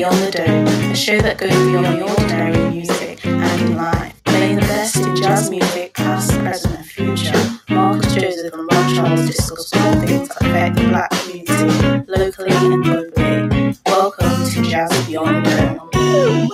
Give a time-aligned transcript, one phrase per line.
[0.00, 4.14] Beyond the Dome, a show that goes beyond the ordinary in music and in life,
[4.24, 7.38] playing the best in jazz music, past, present, and future.
[7.68, 12.82] Marcus Joseph and Ron Charles discuss all things that affect the black community, locally and
[12.82, 13.78] globally.
[13.84, 15.50] Welcome to Jazz Beyond the
[15.92, 16.48] Dome.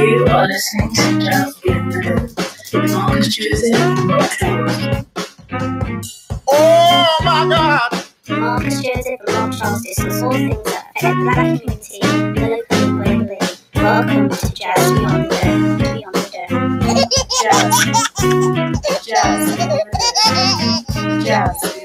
[0.00, 5.07] You are listening to Jazz Beyond the Dome with Joseph and Ron Charles.
[10.28, 10.56] Globally.
[13.74, 15.94] Welcome to Jazz Beyond the.
[15.94, 17.06] Beyond the.
[17.40, 17.74] Jazz,
[19.06, 19.56] jazz,
[21.24, 21.77] jazz,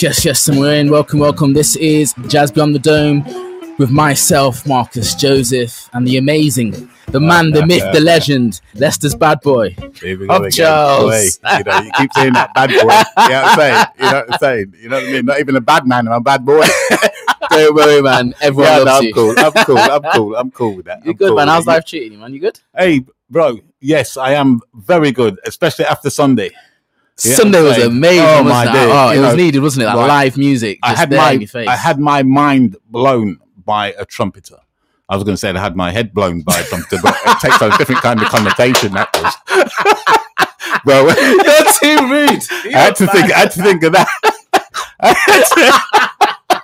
[0.00, 0.92] Yes, yes, yes, and we're in.
[0.92, 1.54] Welcome, welcome.
[1.54, 3.24] This is Jazz Beyond the Dome
[3.78, 9.40] with myself, Marcus Joseph, and the amazing, the man, the myth, the legend, Leicester's bad
[9.40, 9.74] boy.
[10.00, 10.52] Here Of.
[10.52, 11.38] Charles.
[11.38, 12.76] Boy, you know, you keep saying that bad boy.
[12.76, 13.86] You know what I'm saying?
[13.98, 14.74] You know what I'm saying?
[14.80, 15.26] You know what I mean?
[15.26, 16.64] Not even a bad man, I'm a bad boy.
[17.50, 18.34] Don't worry, man.
[18.40, 19.14] Everyone yeah, no, I'm you.
[19.14, 19.34] cool.
[19.36, 19.78] I'm cool.
[19.78, 20.36] I'm cool.
[20.36, 21.04] I'm cool with that.
[21.04, 21.48] You're I'm good, cool man.
[21.48, 21.70] How's it.
[21.70, 22.32] life treating you, man?
[22.32, 22.60] You good?
[22.76, 23.58] Hey, bro.
[23.80, 26.52] Yes, I am very good, especially after Sunday.
[27.24, 28.24] Yeah, Sunday was amazing.
[28.24, 28.72] Oh, my it?
[28.72, 28.90] day.
[28.90, 29.86] Oh, it You was needed, wasn't it?
[29.86, 30.06] That right.
[30.06, 30.78] live music.
[30.82, 31.68] I had my in your face.
[31.68, 34.58] I had my mind blown by a trumpeter.
[35.08, 37.40] I was going to say I had my head blown by a trumpeter, but it
[37.40, 38.92] takes a different kind of connotation.
[38.92, 39.34] That was.
[40.84, 42.74] well, You're too rude.
[42.74, 43.32] I had to think.
[43.32, 44.08] I had to think of that.
[45.00, 46.60] I had to,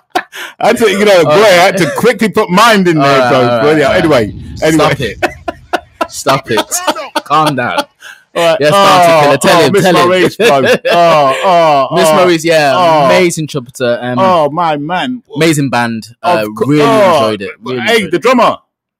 [0.58, 3.30] I had to you know, boy, I had to quickly put mind in there, right,
[3.30, 3.40] bro.
[3.40, 4.28] all right, Well, yeah, all right.
[4.28, 4.94] Anyway, anyway.
[4.94, 6.10] Stop it.
[6.10, 7.24] Stop it.
[7.24, 7.86] Calm down.
[8.34, 8.56] Right.
[8.60, 9.22] Yes.
[9.24, 10.08] Killer, tell oh, him, Miss tell him.
[10.08, 10.48] Maurice, bro.
[10.48, 13.06] Oh, oh, Miss oh, Maurice, yeah, oh.
[13.06, 13.98] amazing trumpeter.
[14.00, 15.22] Um, Oh, my man.
[15.36, 16.08] amazing band.
[16.22, 17.52] Uh, cou- really oh, enjoyed it.
[17.60, 18.22] Really hey, enjoyed the it.
[18.22, 18.56] drummer.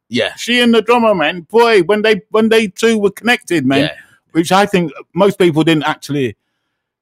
[0.08, 1.40] Yeah, She and the drummer, man.
[1.42, 3.80] Boy, when they when they two were connected, man.
[3.80, 3.94] yeah,
[4.32, 6.36] which I think most people didn't actually.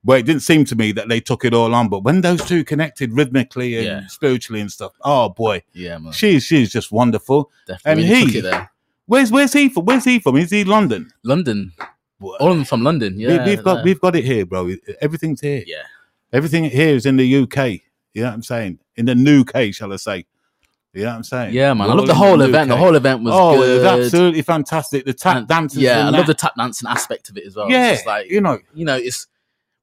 [0.05, 2.43] Well, it didn't seem to me that they took it all on, but when those
[2.45, 4.07] two connected rhythmically and Yeah.
[4.09, 6.13] spiritually and stuff, oh boy, yeah, man.
[6.13, 7.51] she's she's just wonderful.
[7.67, 8.71] Definitely and he- took it there.
[9.07, 9.85] Where's where's he from?
[9.85, 10.37] Where's he from?
[10.37, 11.11] Is he London?
[11.23, 11.73] London.
[12.23, 13.17] All of them from London.
[13.17, 14.75] we, Yeah, we've got we've got it here, bro.
[15.01, 15.63] Everything's here.
[15.67, 15.83] yeah.
[16.33, 17.57] Everything here is in the UK.
[18.15, 18.79] You know what I'm saying?
[18.97, 20.27] In the new K, shall I say?
[20.95, 21.55] You know what I'm saying?
[21.55, 21.89] Yeah, man.
[21.89, 22.69] I We're love the all in whole event.
[22.69, 23.71] The whole event was oh, good.
[23.71, 25.05] it was absolutely fantastic.
[25.07, 25.83] The tap dancing.
[25.83, 27.71] Yeah, I and love the tap dancing aspect of it as well.
[27.71, 27.93] yeah.
[27.93, 29.27] it's like you know, you know, it's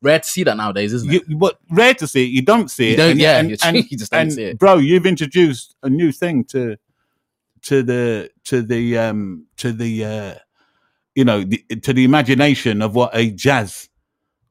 [0.04, 1.36] rare to see that nowadays, isn't you, it?
[1.36, 2.98] what rare to see it, you don't see You it.
[2.98, 4.60] don't- and, yeah, and, and, you just don't see it.
[4.60, 4.78] bro.
[4.78, 6.78] You've introduced a new thing to
[7.64, 10.36] to the to the um to the uh
[11.16, 13.90] you know the, to the imagination of what a jazz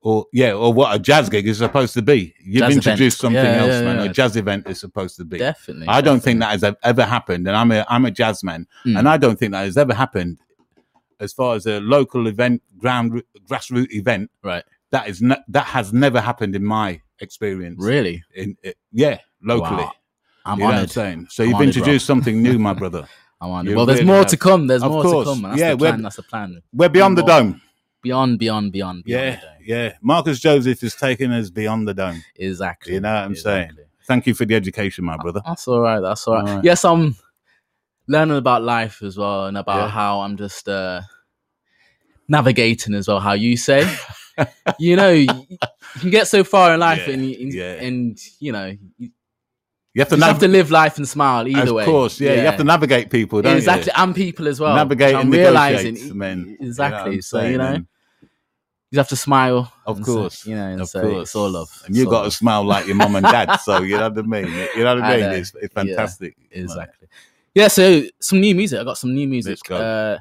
[0.01, 2.35] or yeah or what a jazz gig is supposed to be.
[2.45, 3.35] You've Jazz introduced event.
[3.35, 3.97] something Yeah, else, yeah, man.
[4.05, 4.11] yeah.
[4.11, 5.39] A jazz event is supposed to be.
[5.39, 5.89] Definitely.
[5.89, 8.99] I don't think that has ever happened, and I'm a I'm a jazz man, Mm.
[8.99, 10.39] and I don't think that has ever happened
[11.21, 14.31] as far as a local event, ground grassroots event.
[14.43, 14.63] Right.
[14.93, 17.83] That is ne- that has never happened in my experience.
[17.83, 18.23] really.
[18.35, 19.83] In it, yeah, locally.
[19.85, 19.93] Wow.
[20.47, 20.91] I'm you know what I'm honored.
[20.91, 21.27] saying?
[21.31, 21.67] So I'm you've bro.
[21.67, 23.07] introduced something new, my brother.
[23.41, 23.71] Honored.
[23.71, 24.27] You Well, there's really more have.
[24.29, 24.67] to come.
[24.67, 25.27] There's Of more course.
[25.29, 25.43] to come.
[25.43, 25.51] Man.
[25.53, 26.03] That's Yeah, the plan.
[26.03, 26.63] That's the plan.
[26.73, 27.61] We're beyond the dome.
[28.03, 29.05] Beyond, beyond, beyond.
[29.05, 29.93] beyond Yeah, yeah.
[30.01, 32.23] Marcus Joseph is taking us beyond the dome.
[32.37, 32.95] Exactly.
[32.95, 33.71] You know what I'm saying?
[34.07, 35.43] Thank you for the education, my brother.
[35.45, 36.01] That's all right.
[36.01, 36.49] That's all right.
[36.49, 36.65] All right.
[36.65, 37.17] Yes, I'm
[38.07, 39.89] learning about life as well, and about Yeah.
[39.91, 41.03] how I'm just uh,
[42.29, 43.21] navigating as well.
[43.21, 43.89] How you say,
[44.79, 45.29] you know, you,
[46.11, 47.73] get so far in life, Yeah, and, you- yeah.
[47.75, 49.11] and you know, you
[49.99, 51.83] You have to, just have to live life and smile either of way.
[51.83, 54.01] Of course, yeah, You have to navigate people, don't exactly, you?
[54.01, 54.77] and people as well.
[54.77, 56.39] Navigate and realizing negotiate, man.
[56.39, 57.21] You know exactly.
[57.21, 57.85] So you know,
[58.93, 59.73] you have to smile.
[59.85, 61.23] Of and so- course, you know, of so course.
[61.23, 61.83] it's all love.
[61.85, 63.57] And you got to smile like your mum and dad.
[63.57, 64.47] So you know what I mean.
[64.77, 65.21] You know what I I mean.
[65.31, 65.33] know.
[65.33, 66.37] It's, it's fantastic.
[66.53, 67.09] Exactly.
[67.57, 68.79] Yeah, so some new music.
[68.79, 69.59] I got some new music.
[69.69, 70.19] Uh,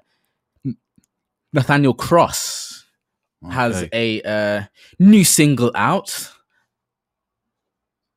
[1.54, 2.84] Nathaniel Cross
[3.48, 4.64] has a uh,
[4.98, 6.32] new single out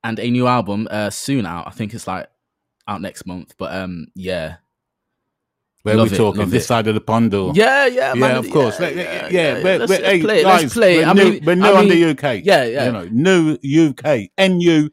[0.05, 1.67] and a new album uh, soon out.
[1.67, 2.29] I think it's like
[2.89, 3.55] out next month.
[3.59, 4.57] But um, yeah,
[5.83, 6.49] Where Love we it, talking?
[6.51, 6.67] This it.
[6.67, 8.37] side of the pond, or Yeah, yeah, yeah, man.
[8.37, 8.81] of course.
[8.81, 9.55] Yeah, yeah, yeah, yeah.
[9.63, 10.43] we're- Let's, we're- let's hey, play.
[10.43, 10.97] guys, Let's play.
[10.99, 12.43] We're I new, mean, we're new I on mean, the UK.
[12.45, 12.87] Yeah, yeah.
[12.87, 14.89] You know, new UK, NU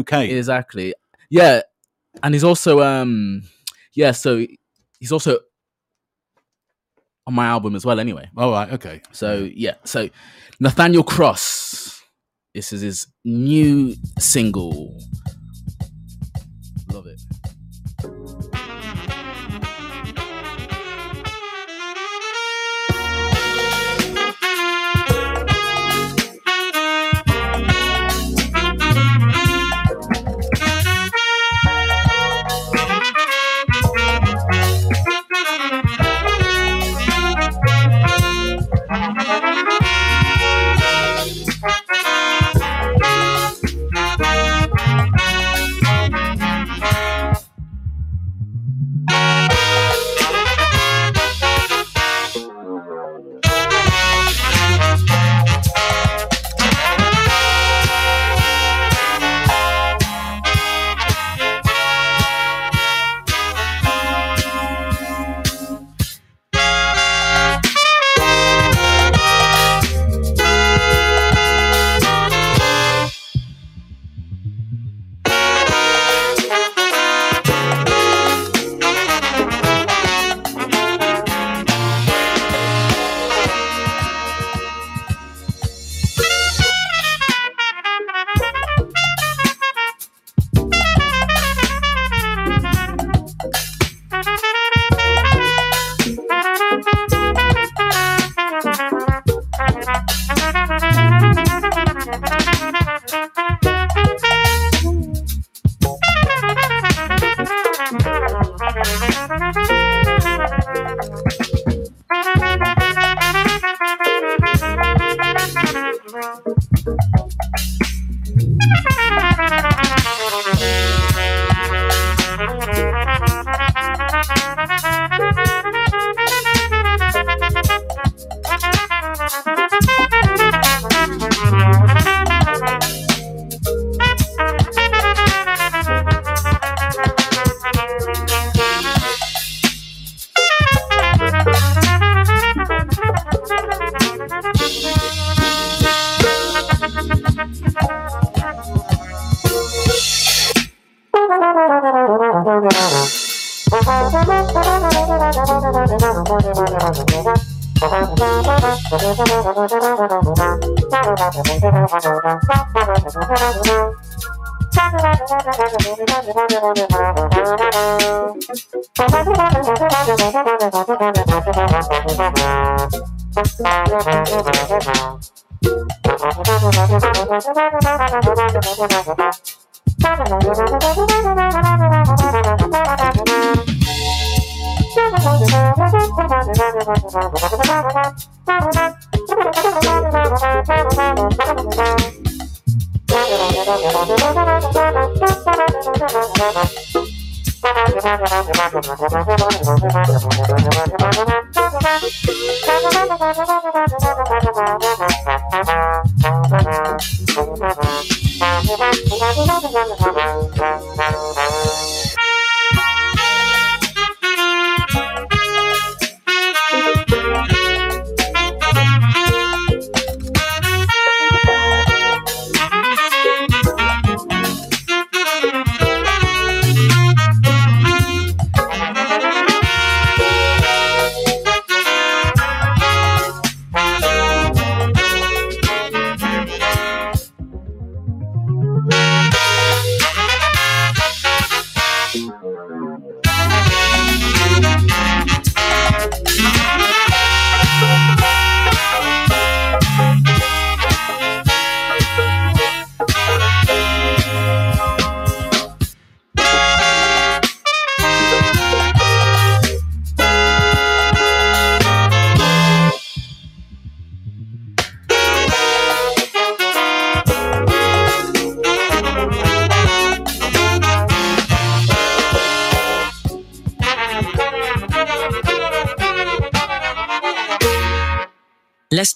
[0.00, 0.12] UK.
[0.30, 0.94] Exactly.
[1.30, 1.62] Yeah,
[2.22, 3.42] and he's also um,
[3.94, 4.12] yeah.
[4.12, 4.44] So
[5.00, 5.38] he's also
[7.26, 7.98] on my album as well.
[7.98, 9.00] Anyway, All right, okay.
[9.12, 9.74] so yeah.
[9.84, 10.08] So
[10.60, 11.93] Nathaniel Cross.
[12.54, 14.96] This is his new single.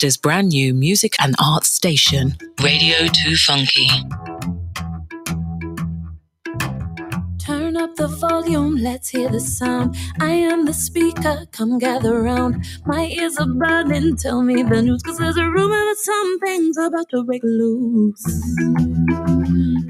[0.00, 3.88] Leicester's brand new music and arts station, Radio 2 Funky.
[7.40, 8.19] Turn up the volume.
[8.21, 9.97] volume, let's hear the sound.
[10.21, 12.64] I am the speaker, come gather round.
[12.87, 17.09] My ears are burning, tell me the news, cause there's a rumor that something's about
[17.11, 18.25] to break loose.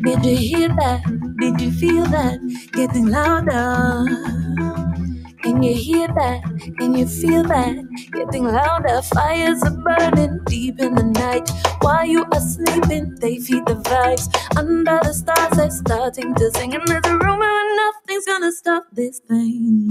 [0.04, 1.02] Did you hear that?
[1.38, 2.38] Did you feel that?
[2.72, 4.87] Getting louder.
[5.42, 6.42] Can you hear that?
[6.78, 7.76] Can you feel that?
[8.12, 9.00] Getting louder.
[9.02, 11.48] Fires are burning deep in the night.
[11.80, 14.28] While you are sleeping, they feed the vibes.
[14.56, 16.74] Under the stars, they're starting to sing.
[16.74, 19.86] And there's a rumor nothing's gonna stop this thing.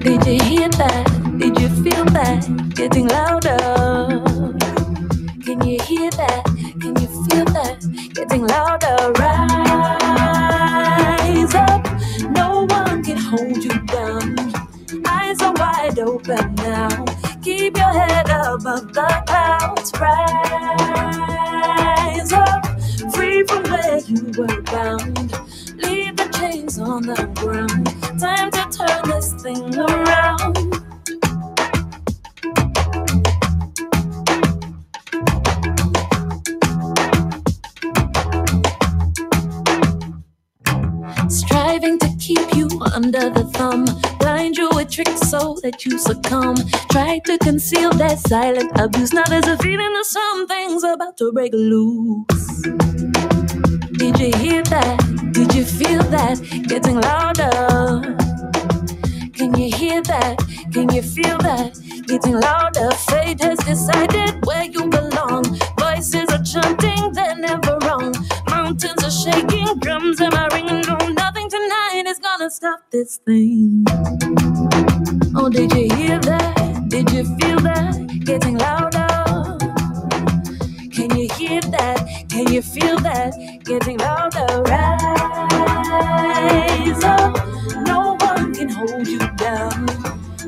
[0.00, 1.04] Did you hear that?
[1.38, 2.42] Did you feel that?
[2.74, 3.58] Getting louder.
[5.44, 6.44] Can you hear that?
[6.80, 7.78] Can you feel that?
[8.14, 9.12] Getting louder.
[9.20, 9.44] Rise
[11.54, 11.84] up.
[12.30, 13.02] No one
[13.36, 14.36] hold you down.
[15.06, 17.04] Eyes are wide open now.
[17.42, 19.92] Keep your head above the clouds.
[20.00, 20.32] Rise
[22.32, 22.64] up.
[23.14, 25.32] Free from where you were bound.
[25.82, 27.86] Leave the chains on the ground.
[28.20, 30.73] Time to turn this thing around.
[43.04, 43.84] Under the thumb,
[44.18, 46.56] blind you with tricks so that you succumb.
[46.90, 49.12] Try to conceal that silent abuse.
[49.12, 52.62] Now there's a feeling that something's about to break loose.
[54.00, 54.96] Did you hear that?
[55.32, 56.36] Did you feel that?
[56.66, 58.16] Getting louder.
[59.34, 60.38] Can you hear that?
[60.72, 61.78] Can you feel that?
[62.06, 62.90] Getting louder.
[63.08, 65.44] Fate has decided where you belong.
[65.78, 68.14] Voices are chanting, they're never wrong.
[68.48, 70.84] Mountains are shaking, drums I ringing?
[70.88, 71.23] Oh no,
[72.54, 73.84] stop this thing.
[75.34, 76.84] Oh, did you hear that?
[76.88, 78.20] Did you feel that?
[78.24, 79.58] Getting louder.
[80.92, 82.26] Can you hear that?
[82.30, 83.34] Can you feel that?
[83.64, 84.62] Getting louder.
[84.70, 84.94] Rise
[87.04, 87.34] up.
[87.88, 89.88] No one can hold you down.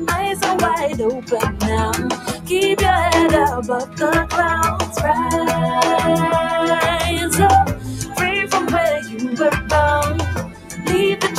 [0.09, 1.91] Eyes are wide open now.
[2.45, 4.97] Keep your head above the clouds.
[5.03, 5.41] Rise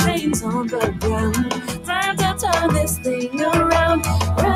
[0.03, 1.51] Chains on the ground.
[1.85, 4.05] Time to turn this thing around.
[4.37, 4.49] Rise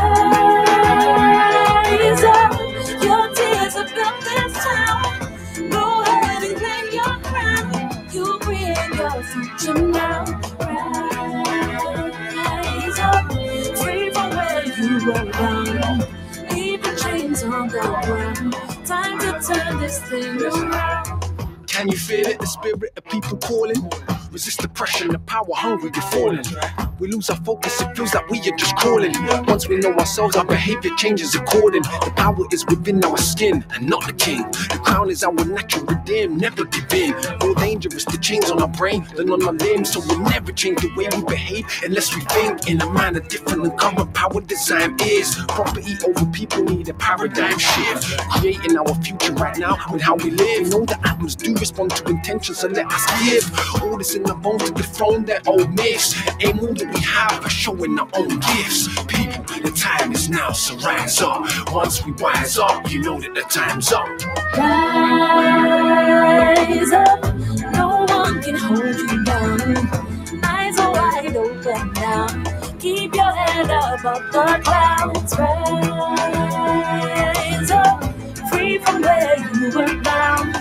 [2.24, 2.54] up.
[3.04, 5.04] Your tears have built this town.
[5.72, 7.72] Go ahead and claim your crown.
[8.12, 10.26] You create your future now.
[10.60, 11.00] Rise
[13.00, 13.32] up.
[13.82, 16.08] Free from where you were bound.
[16.52, 18.54] Leave the chains on the ground.
[18.88, 21.08] Time to turn this thing around.
[21.68, 22.40] Can you feel it?
[22.40, 23.90] The spirit of people calling.
[24.34, 26.44] Resist the pressure, the power hungry, you're falling.
[26.98, 29.14] We lose our focus, it feels like we are just crawling.
[29.46, 31.84] Once we know ourselves, our behavior changes according.
[31.84, 34.42] The power is within our skin and not the king.
[34.42, 37.12] The crown is our natural redeem, never give in.
[37.42, 39.94] More dangerous, the chains on our brain than on our limbs.
[39.94, 43.62] So we'll never change the way we behave unless we think in a manner different
[43.62, 45.36] than current power design is.
[45.48, 48.18] Property over people need a paradigm shift.
[48.32, 50.72] Creating our future right now with how we live.
[50.72, 53.84] Know the atoms do respond to intention, so let us give.
[53.84, 56.16] All this in the bones to dethrone their old myths.
[56.40, 58.88] Aim all that we have by showing our own gifts.
[59.06, 61.46] People, the time is now, so rise up.
[61.72, 64.08] Once we wise up, you know that the time's up.
[64.58, 64.64] Rise
[66.94, 67.22] up,
[67.74, 69.62] no one can hold you down.
[70.44, 72.28] Eyes are wide open now.
[72.80, 75.36] Keep your head above the clouds.
[77.58, 78.04] Rise up,
[78.50, 80.56] free from where you were bound.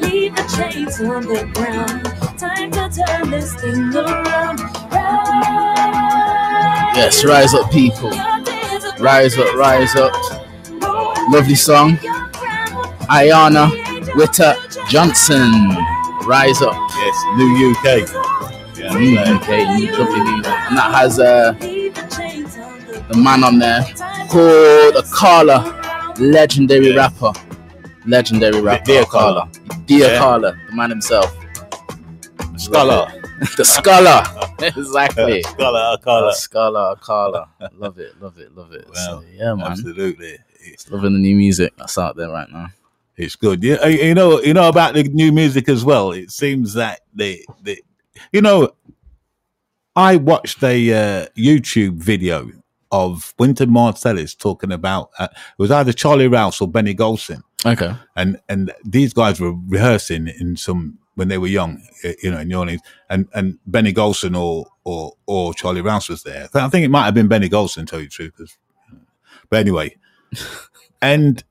[0.00, 2.23] Leave the chains on the ground.
[2.38, 4.58] Time to turn this thing around.
[4.90, 8.10] Rise Yes, rise up, people.
[8.98, 10.12] Rise up, rise up.
[11.30, 11.96] Lovely song.
[13.08, 13.70] Ayana
[14.16, 14.54] Witter
[14.88, 15.52] Johnson.
[16.26, 16.74] Rise up.
[16.96, 17.84] Yes, new UK.
[18.78, 19.48] Yeah, New so- UK,
[19.78, 21.52] new lovely new And that has uh,
[23.10, 23.82] the man on there
[24.28, 26.96] called Akala, legendary Yeah.
[26.96, 27.32] rapper.
[28.06, 28.84] Legendary rapper.
[28.84, 29.48] Dear Akala.
[29.86, 30.18] Dear Yeah.
[30.20, 31.34] Akala, the man himself.
[32.64, 33.06] Scholar.
[33.56, 34.22] the scholar.
[34.60, 35.42] exactly.
[35.54, 36.32] Scholar, The Scholar.
[36.34, 37.48] scholar, Akala.
[37.74, 38.86] Love it, love it, love it.
[38.92, 39.66] Well, So, yeah, man.
[39.66, 40.38] Absolutely.
[40.60, 42.68] It's, Loving the new music that's out there right now.
[43.16, 43.62] it's good.
[43.62, 46.12] Yeah, uh, you know, you know about the new music as well.
[46.12, 47.80] It seems that they, they
[48.32, 48.70] you know,
[49.94, 52.50] I watched a uh, YouTube video
[52.90, 57.92] of Wynton Marsalis talking about uh, it was either Charlie Rouse or Benny Golson, Okay.
[58.16, 62.38] and and these guys were rehearsing in some when they were young, uh, you know,
[62.40, 66.48] in New Orleans, and and Benny Golson or or or Charlie Rouse was there.
[66.54, 68.58] I think it might have been Benny Golson, to tell you the truth.
[69.50, 69.96] but anyway,
[71.02, 71.42] and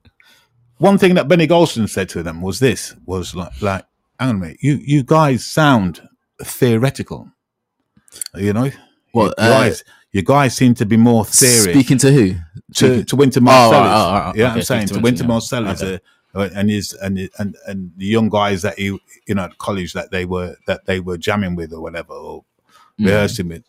[0.77, 3.85] one thing that Benny Golson said to them was this: was like, like,
[4.19, 6.01] hang on a minute, you you guys sound
[6.41, 7.29] theoretical.
[8.35, 8.69] You know,
[9.13, 12.35] Well, your uh, guys, your guys seem to be more theory Speaking to who?
[12.75, 13.71] to to Wynton Oh, Marsalis.
[13.71, 15.35] right, oh, yeah, okay, I'm saying to Wynton, Wynton yeah.
[15.35, 15.97] Marsalis, uh,
[16.33, 18.85] and his and and and the young guys that he
[19.27, 22.43] you know at college that they were that they were jamming with or whatever or
[22.99, 23.05] Mm.
[23.07, 23.63] rehearsing with,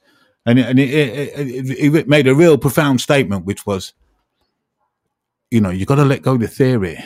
[0.44, 3.94] and and it, it, it, it made a real profound statement, which was,
[5.50, 7.02] you know, you got to let go of the theory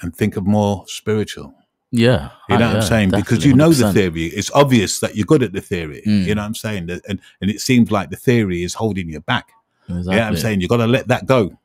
[0.00, 1.52] and think of more spiritual.
[1.90, 3.10] Yeah, You know Ah, what I'm yeah, saying?
[3.10, 3.92] Because you know the 100%.
[3.94, 4.24] theory.
[4.26, 6.02] It's obvious that you're good at the theory.
[6.06, 6.24] Mm.
[6.26, 6.90] You know what I'm saying?
[7.08, 9.48] And and it seems like the theory is holding you back.
[9.88, 10.16] Exactly.
[10.16, 11.58] Yeah, I'm saying you got to let that go.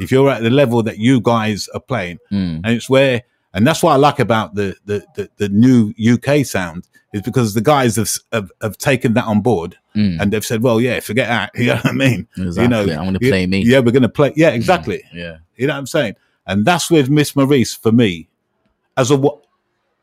[0.00, 2.60] If you're at the level that you guys are playing, Mm.
[2.64, 3.22] and it's where,
[3.52, 7.54] and that's what I like about the the the, the new UK sound is because
[7.54, 10.20] the guys have, have have taken that on board Mm.
[10.20, 11.50] and they've said, well, yeah, forget that.
[11.58, 12.26] You know what I mean?
[12.36, 12.62] Exactly.
[12.64, 13.62] You know, I'm gonna you- play me.
[13.62, 14.32] Yeah, we're gonna play.
[14.34, 15.02] Yeah, exactly.
[15.12, 15.36] Yeah.
[15.56, 16.16] You know what I'm saying?
[16.46, 18.28] And that's with Miss Maurice for me,
[18.96, 19.40] as a wo-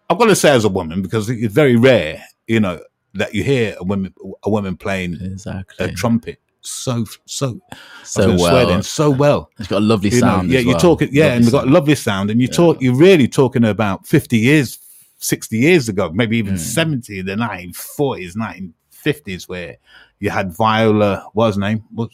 [0.09, 2.79] I'm gonna say as a woman because it's very rare, you know,
[3.15, 5.85] that you hear a woman a woman playing Exactly.
[5.85, 7.59] a trumpet so so
[8.03, 8.67] so well.
[8.67, 9.49] then, so well.
[9.59, 10.49] It's got a lovely You know, sound.
[10.51, 10.81] yeah, as you're well.
[10.81, 11.73] talking, yeah, Lovely and they've got sound.
[11.73, 14.77] lovely sound, and you talk, you're really talking about 50 years,
[15.17, 16.59] 60 years ago, maybe even Mm.
[16.59, 19.77] 70 in the 1940s, 1950s, where
[20.19, 21.83] you had Viola, what was her name?
[21.93, 22.09] Was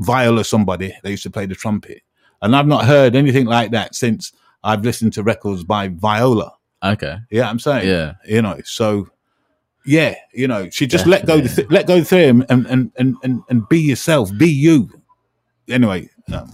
[0.00, 0.94] Viola somebody?
[1.02, 2.02] They used to play the trumpet,
[2.42, 4.32] and I've not heard anything like that since
[4.64, 6.52] I've listened to records by Viola.
[6.82, 7.16] Okay.
[7.30, 8.14] Yeah, I'm saying, Yeah.
[8.26, 9.08] you know, so.
[9.86, 12.92] Yeah, you know, she just let go, the th- let go the theory and, and
[12.96, 14.90] and and and be yourself, be you.
[15.68, 16.46] Anyway, no,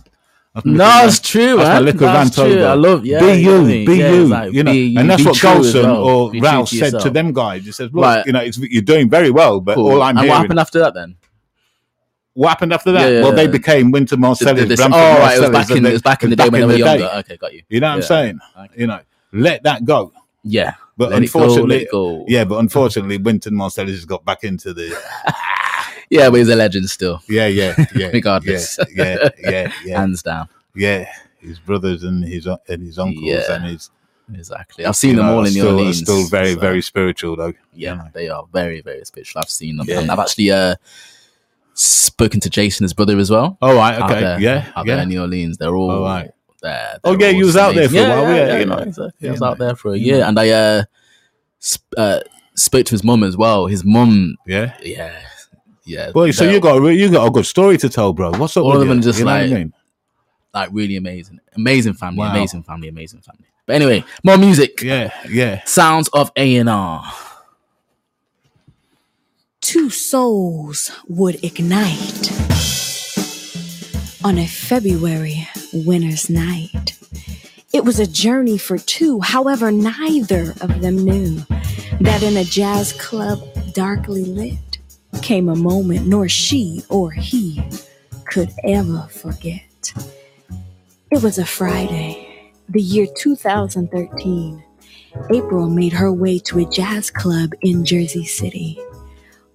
[0.54, 1.84] That's No, it's true, That's my man.
[1.86, 2.58] little That's rant true.
[2.60, 2.66] over.
[2.68, 3.86] I love- yeah, be you know you, what I mean?
[3.86, 5.96] be Yeah, you, like, you know, you, and that's what Golson well.
[6.04, 7.64] or Be Rouse said to them guys.
[7.64, 8.24] He says, "Look, Right.
[8.26, 9.90] you know, it's, you're doing very well, but Cool.
[9.92, 11.16] all I'm and hearing." what happened after that then?
[12.34, 13.10] what happened after that?
[13.10, 14.68] Yeah, well, they became Wynton The- Marsalis.
[14.76, 15.36] the- oh, right.
[15.36, 17.10] It was back in, they- it was back in the day when they were younger.
[17.20, 17.62] Okay, got you.
[17.70, 18.38] You know what I'm saying?
[18.76, 19.00] You know,
[19.32, 20.12] let that go.
[20.44, 20.74] Yeah.
[20.96, 22.24] But Let unfortunately, go.
[22.26, 24.88] yeah, but unfortunately, Wynton Marsalis has got back into the
[26.10, 27.20] Yeah, but he's a legend still.
[27.28, 28.78] yeah, yeah, yeah, Regardless.
[28.94, 30.48] yeah, yeah, yeah, yeah, Hands down.
[30.74, 31.06] yeah.
[31.38, 33.52] His brothers and his and his uncles Yeah.
[33.54, 33.90] and his
[34.34, 34.84] Exactly.
[34.84, 35.98] I've seen you them know, all in still, New Orleans.
[36.00, 37.52] Still very, so- very spiritual though.
[37.74, 39.40] Yeah, they are very, very spiritual.
[39.42, 40.00] I've seen them, Yeah.
[40.00, 40.74] and I've actually uh,
[41.74, 43.56] spoken to Jason, his brother, as well.
[43.62, 44.94] All right, okay, there, yeah, out yeah.
[44.94, 45.58] there in New Orleans.
[45.58, 46.30] They're all All right.
[46.66, 46.98] There.
[47.04, 48.04] Oh, They're yeah, all you was out there amazing.
[48.10, 48.78] for a while, yeah, you know.
[48.78, 49.28] exactly.
[49.28, 50.84] I was out there for a year, and I uh,
[51.62, 52.20] sp- uh,
[52.54, 53.66] spoke to his mum as well.
[53.66, 54.76] His mum, Yeah.
[54.82, 55.20] yeah,
[55.84, 56.10] yeah.
[56.12, 58.32] Boy, so you got a, you got a good story to tell, bro.
[58.32, 59.02] What's up All with of them you?
[59.04, 59.72] just you know like- I mean?
[60.54, 62.30] like really amazing, amazing family, Wow.
[62.32, 63.44] amazing family, amazing family.
[63.66, 64.80] But anyway, more music.
[64.82, 65.62] Yeah, yeah.
[65.64, 67.04] Sounds of A and R.
[69.60, 72.30] two souls would ignite
[74.24, 76.96] on a February winter's night.
[77.72, 81.42] It was a journey for two, however, neither of them knew
[82.00, 83.40] that in a jazz club
[83.72, 84.78] darkly lit
[85.22, 87.62] came a moment nor she or he
[88.24, 89.92] could ever forget.
[91.10, 94.62] It was a Friday, the year 2013.
[95.32, 98.78] April made her way to a jazz club in Jersey City.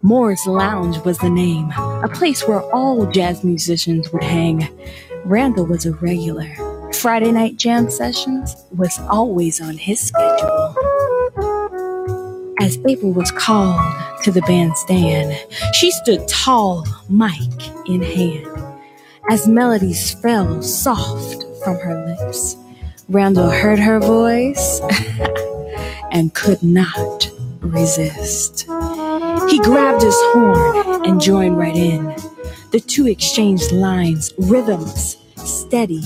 [0.04, 4.68] Moore's Lounge was the name, a place where all jazz musicians would hang.
[5.26, 6.50] Randall was a regular.
[6.92, 10.76] Friday night jam sessions was always on his schedule.
[12.60, 13.80] As April was called
[14.24, 15.38] to the bandstand,
[15.76, 18.48] she stood tall, mic in hand.
[19.30, 22.58] As melodies fell soft from her lips,
[23.08, 24.82] Randall heard her voice
[26.12, 28.68] and could not resist.
[29.52, 32.16] He grabbed his horn and joined right in.
[32.72, 36.02] The two exchanged lines, rhythms, steady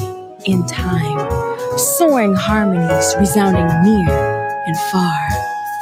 [0.46, 1.30] in time,
[1.78, 4.10] soaring harmonies resounding near
[4.66, 5.30] and far.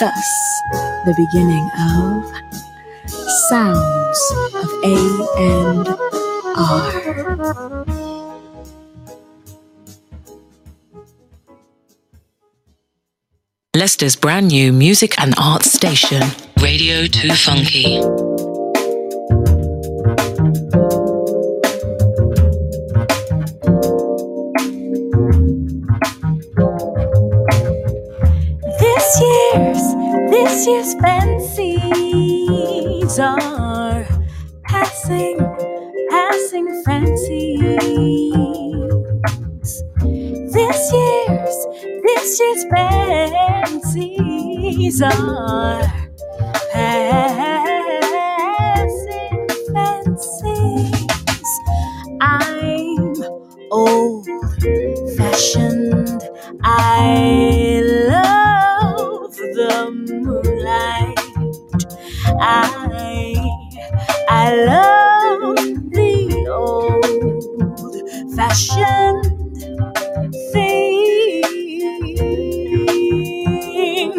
[0.01, 0.61] Thus,
[1.05, 3.09] the beginning of
[3.49, 4.19] Sounds
[4.53, 4.97] of A
[5.37, 5.87] and
[6.57, 7.92] R.
[13.75, 16.21] Leicester's brand new music and arts station,
[16.61, 17.99] Radio 2 Funky.
[28.79, 29.83] This year's,
[30.29, 31.59] this year's fancies
[33.19, 34.05] are
[34.65, 35.39] passing,
[36.11, 38.52] passing fancies
[40.67, 41.57] this year's,
[42.03, 42.63] this year's
[43.63, 45.81] fancies are
[46.71, 47.87] passing
[49.73, 51.47] fancies.
[52.21, 53.13] I'm
[53.71, 54.27] old
[55.17, 56.21] fashioned.
[56.63, 61.19] I love the moonlight.
[62.25, 63.35] I,
[64.29, 65.55] I love
[65.91, 69.22] the old fashioned.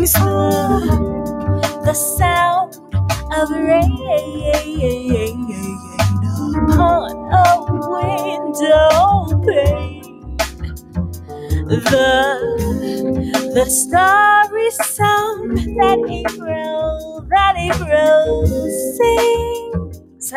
[0.04, 1.24] wings through
[1.84, 2.74] the sound
[3.34, 3.96] of rain
[6.68, 7.44] upon a
[7.88, 10.36] window pane.
[11.68, 11.80] The
[13.54, 18.46] the starry sound that April that April
[18.96, 20.34] sings.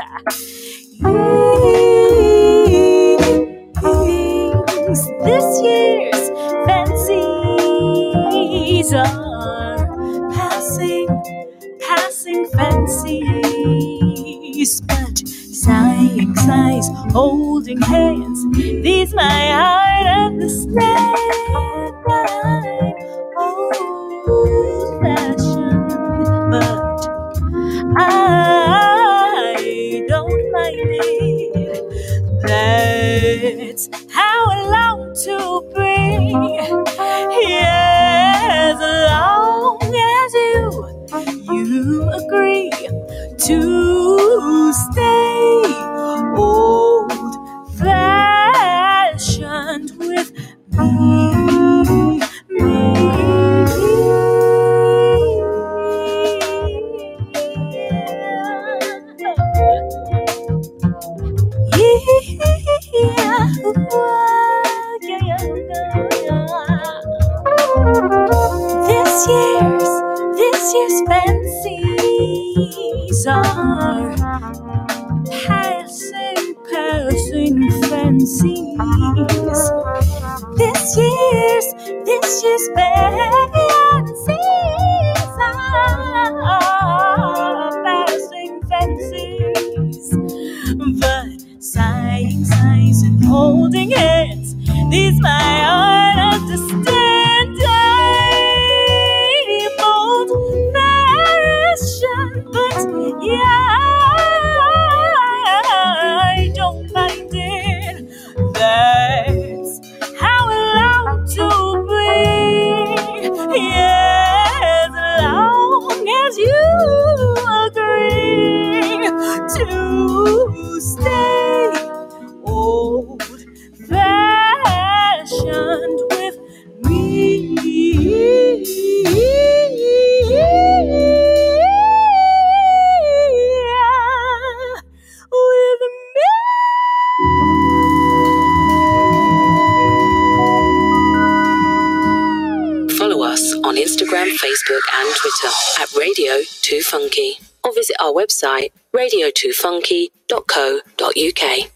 [149.31, 151.71] 1022funky.co.uk.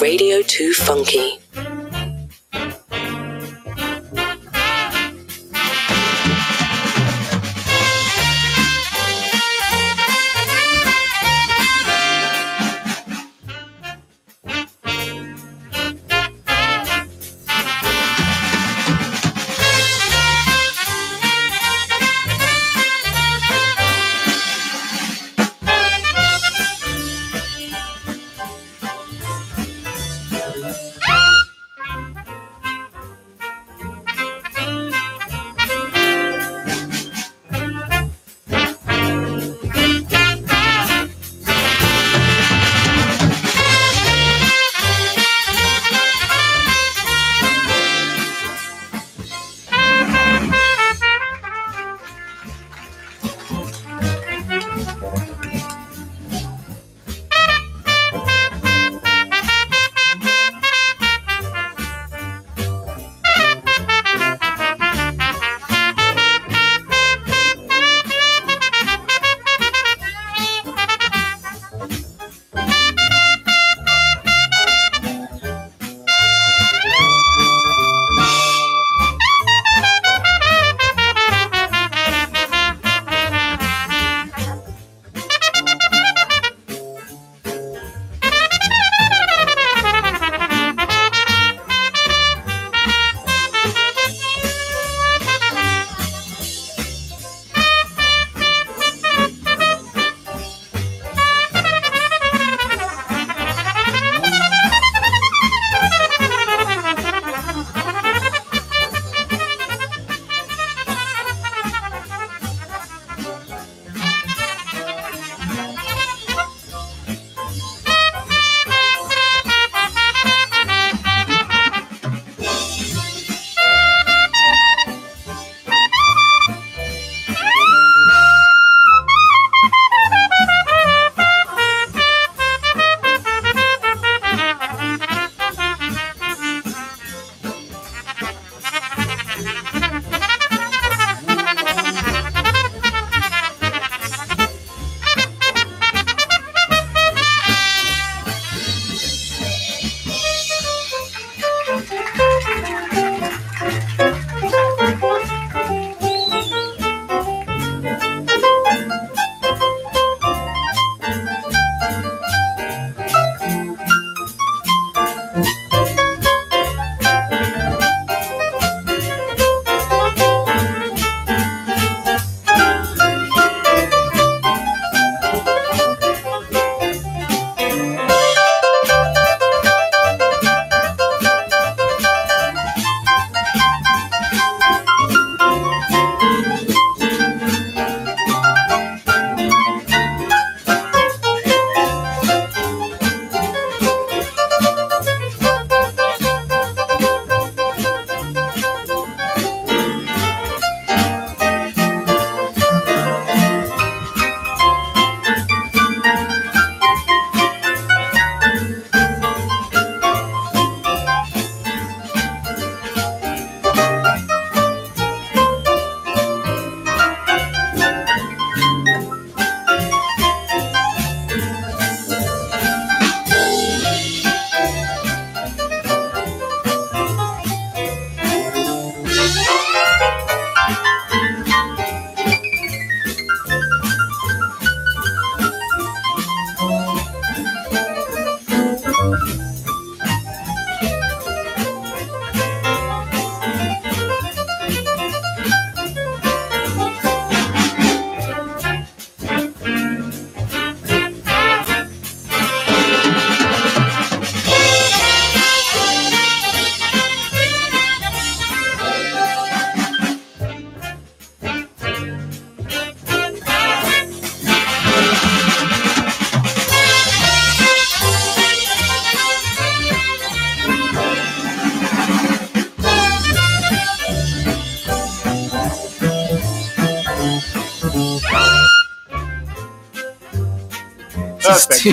[0.00, 1.45] Radio 2 Funky.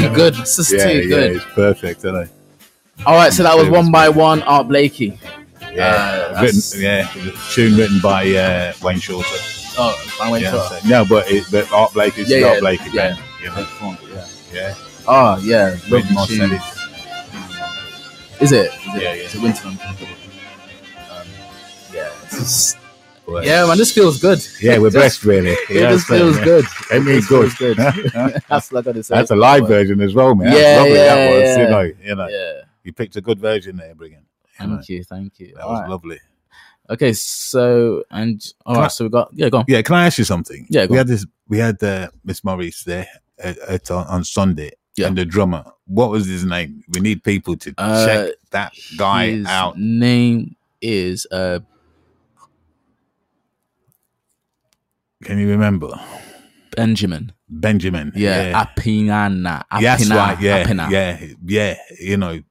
[0.01, 0.34] Too good.
[0.36, 1.36] This is yeah, too yeah, good.
[1.38, 2.29] it's perfect, isn't it?
[3.06, 5.17] All right, so that was one by one, Art Blakey.
[5.73, 7.08] Yeah, Uh, written, yeah,
[7.51, 9.27] tune written by uh, Wayne Shorter.
[9.77, 10.79] Oh, by Wayne Yeah, Shorter.
[10.82, 13.17] so- no, but it, but Art Blakey, is Yeah, the Art Blakey yeah.
[13.41, 14.27] You yeah.
[14.53, 14.75] yeah.
[15.08, 16.53] Oh yeah, Written tune.
[16.53, 18.41] Is it?
[18.41, 18.71] Is it?
[18.88, 19.13] Yeah, yeah.
[19.13, 19.79] Is it Winterland?
[21.10, 21.27] Um,
[21.93, 22.79] yeah.
[23.25, 24.45] But- yeah, man, this feels good.
[24.62, 25.51] yeah, we're Just- blessed, really.
[25.69, 26.65] It Yeah, just feels good.
[26.91, 27.51] I mean, It good.
[27.57, 27.77] good.
[28.49, 29.15] That's what I say.
[29.15, 30.47] That's a live version as well, man.
[30.51, 30.93] Yeah, That's lovely.
[30.93, 31.57] yeah, that was, yeah.
[31.63, 32.62] you know, you know, Yeah.
[32.83, 34.25] you picked a good version there, Brigham.
[34.59, 35.53] You know, Thank you, thank you.
[35.55, 35.89] That All was right.
[35.89, 36.19] lovely.
[36.89, 39.65] Okay, so and all Can right, I- so we got yeah, go on.
[39.69, 40.67] Yeah, can I ask you something?
[40.69, 40.99] Yeah, go we on.
[40.99, 41.25] had this.
[41.47, 43.07] We had uh, Miss Maurice there
[43.39, 45.07] at, at, on, on Sunday, Yeah.
[45.07, 45.63] and the drummer.
[45.88, 46.83] What was his name?
[46.89, 49.77] We need people to Uh, check that guy His out.
[49.79, 51.59] name is uh
[55.23, 55.89] Can you remember
[56.75, 57.31] Benjamin.
[57.49, 58.12] Benjamin?
[58.15, 59.63] Yeah, Apinana.
[59.71, 60.39] Apina, Yes, right.
[60.41, 60.89] Yeah, Apina.
[60.89, 61.75] yeah, yeah.
[61.99, 62.41] You know,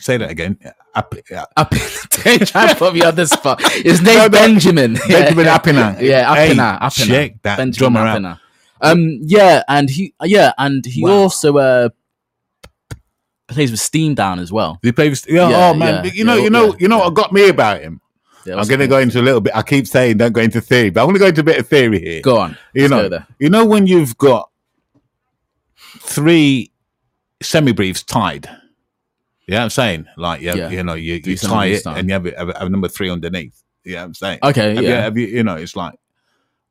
[0.00, 0.58] say that again.
[0.94, 1.44] Ap- yeah.
[1.56, 2.24] Apina.
[2.24, 3.60] Don't try me on the spot.
[3.72, 4.28] His name's No.
[4.28, 4.94] Benjamin.
[5.08, 5.96] Benjamin Apina.
[6.00, 6.80] Yeah, Hey, Apina.
[6.80, 7.06] Apina.
[7.06, 8.16] check that Benjamin drummer out.
[8.22, 8.40] Apina.
[8.80, 11.10] Um, yeah, and he, yeah, and he Wow.
[11.12, 11.88] also uh
[13.48, 14.78] plays with Steam Down as well.
[14.82, 15.24] He plays.
[15.28, 17.48] Yeah, Yeah, oh man, yeah, you know, you know, yeah, you know what got me
[17.48, 18.00] about him.
[18.46, 19.54] Yeah, I'm going to go into a little bit.
[19.56, 21.58] I keep saying don't go into theory, but I'm going to go into a bit
[21.58, 22.22] of theory here.
[22.22, 22.56] Go on.
[22.74, 24.50] you Let's know, you know when you've got
[26.00, 26.70] three
[27.42, 28.48] semibreves tied.
[29.46, 30.70] Yeah, I'm saying like yeah, Yeah.
[30.70, 33.62] you know, you, you tie it and you have, have, have number three underneath.
[33.84, 34.40] Yeah, I'm saying.
[34.42, 35.00] Okay, Have you, yeah.
[35.02, 35.94] have you, you know, it's like,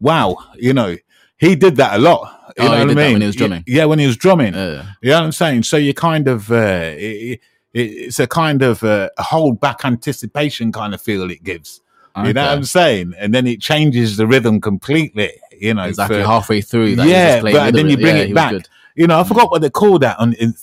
[0.01, 0.97] wow, you know,
[1.38, 2.53] he did that a lot.
[2.57, 3.13] You Oh, know he what did I that mean?
[3.13, 3.63] when he was drumming?
[3.67, 4.53] Yeah, when he was drumming.
[4.53, 5.63] Yeah, You know what I'm saying?
[5.63, 7.39] So you kind of, uh, it,
[7.75, 11.81] it's a kind of a hold back anticipation kind of feel it gives.
[12.17, 12.51] You know what.
[12.53, 13.13] I'm saying?
[13.19, 15.33] And then it changes the rhythm completely.
[15.51, 16.95] You know, exactly for- halfway through.
[16.95, 18.69] That yeah, but with then you bring Yeah, it back.
[18.95, 19.27] You know, I mm.
[19.27, 20.53] forgot what they call that on in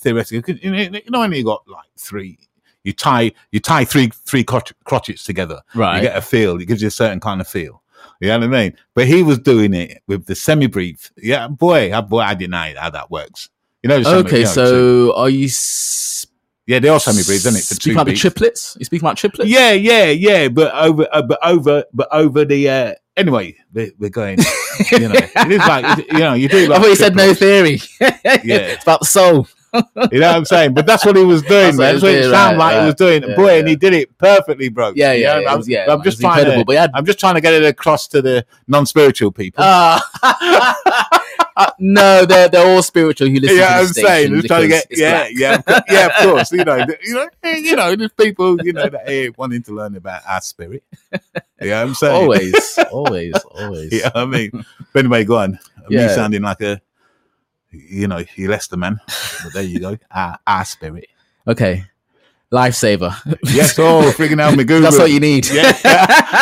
[0.63, 2.39] You know, you know, when got like three,
[2.85, 5.61] you tie you tie three three crotch, crotchets together.
[5.75, 5.97] Right.
[5.97, 6.59] You get a feel.
[6.59, 7.83] It gives you a certain kind of feel.
[8.21, 8.77] You know what I mean?
[8.95, 11.11] But he was doing it with the semibreve.
[11.19, 13.51] Yeah, boy, I, boy, I didn't know how that works.
[13.83, 14.03] You know.
[14.21, 16.27] Okay, so are you s-
[16.73, 17.65] yeah, they are semibreves, isn't it?
[17.65, 18.77] For speaking about the triplets?
[18.79, 19.51] You speaking about triplets?
[19.51, 20.49] Yeah, yeah, yeah.
[20.49, 22.69] But over, uh, but over, but over the.
[22.69, 24.39] uh Anyway, we're, we're going.
[24.91, 26.67] You know, it is like you know, you do.
[26.69, 27.79] Like I thought you said no theory.
[28.01, 28.73] Yeah.
[28.73, 29.47] it's about the soul.
[29.75, 30.75] You know what I'm saying?
[30.75, 31.93] But that's what he was doing, That's man.
[31.95, 33.23] That's what it sounded like he was doing.
[33.23, 34.93] Yeah, Boy, and he did it perfectly, bro.
[34.95, 36.65] Yeah, You yeah, know, it I'm, was- yeah, I'm just trying to.
[36.67, 39.65] but had- I'm just trying to get it across to the non-spiritual people.
[39.65, 39.99] Uh,
[41.79, 43.29] no, they're they're all spiritual.
[43.29, 46.53] You listen yeah, to I'm saying, just trying to get, yeah, yeah, yeah, of course.
[46.53, 49.97] You know, you know, you know, there's people, you know, that are wanting to learn
[49.97, 50.83] about our spirit.
[51.61, 53.93] Yeah, I'm saying, always, always, always.
[53.93, 54.51] yeah, I mean,
[54.93, 55.53] but anyway, go on.
[55.89, 56.09] Me Yeah.
[56.15, 56.81] sounding like a,
[57.73, 59.01] you know, you Leicester man,
[59.43, 61.07] but there you go, our, our spirit.
[61.47, 61.85] Okay,
[62.53, 63.15] lifesaver.
[63.45, 64.83] Yes, oh, freaking out me Google.
[64.83, 65.49] That's what you need.
[65.49, 65.71] Yeah,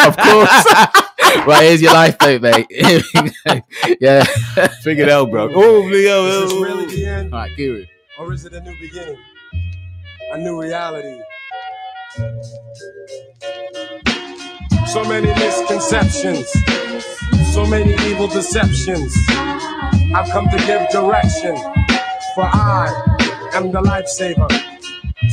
[0.06, 1.06] of course.
[1.46, 2.66] right, here's your lifeboat, mate.
[4.00, 4.24] yeah.
[4.82, 5.50] Figured out, bro.
[5.54, 6.26] Oh, Leo.
[6.26, 7.32] Is this really the end?
[7.32, 7.84] All right, Guru.
[8.18, 9.16] Or is it a new beginning?
[10.32, 11.20] A new reality?
[14.88, 16.50] So many misconceptions,
[17.54, 19.14] so many evil deceptions.
[20.12, 21.56] I've come to give direction,
[22.34, 24.50] for I am the lifesaver.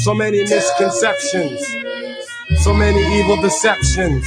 [0.04, 1.66] So many misconceptions,
[2.63, 4.24] so many evil deceptions.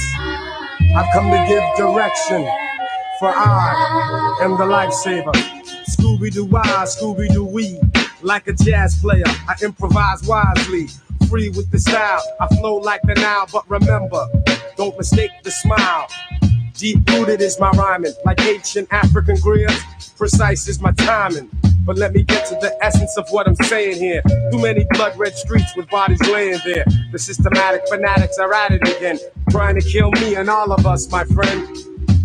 [0.93, 2.43] I've come to give direction,
[3.19, 5.31] for I am the lifesaver.
[5.89, 7.79] Scooby Doo why, Scooby Doo wee.
[8.21, 10.87] Like a jazz player, I improvise wisely.
[11.29, 13.47] Free with the style, I flow like the Nile.
[13.53, 14.27] But remember,
[14.75, 16.07] don't mistake the smile.
[16.73, 20.00] Deep rooted is my rhyming, like ancient African griots.
[20.21, 21.49] Precise is my timing.
[21.83, 24.21] But let me get to the essence of what I'm saying here.
[24.51, 26.85] Too many blood red streets with bodies laying there.
[27.11, 29.17] The systematic fanatics are at it again,
[29.49, 31.75] trying to kill me and all of us, my friend.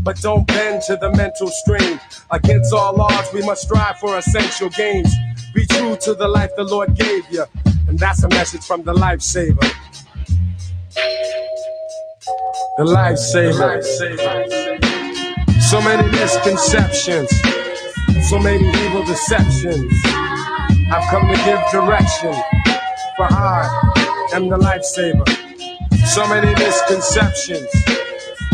[0.02, 1.98] But don't bend to the mental strain.
[2.30, 5.10] Against all odds, we must strive for essential gains.
[5.54, 7.46] Be true to the life the Lord gave you.
[7.88, 9.72] And that's a message from the lifesaver.
[12.76, 13.82] The lifesaver.
[15.62, 17.32] So many misconceptions,
[18.22, 19.92] so many evil deceptions.
[20.90, 22.32] I've come to give direction,
[23.16, 25.26] for I am the lifesaver.
[26.06, 27.68] So many misconceptions,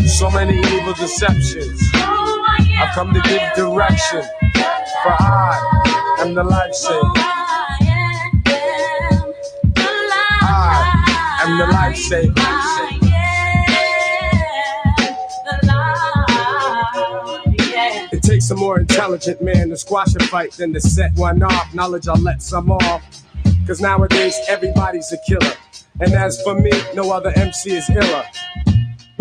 [0.07, 1.81] so many evil deceptions.
[1.95, 4.23] I've come to give direction,
[5.03, 7.13] for I am the lifesaver.
[10.43, 13.02] I am the lifesaver.
[18.43, 21.73] Takes some more intelligent man to squash a fight than to set one off.
[21.75, 23.03] Knowledge, I'll let some off.
[23.67, 25.55] Cause nowadays, everybody's a killer.
[26.01, 28.25] And as for me, no other MC is iller.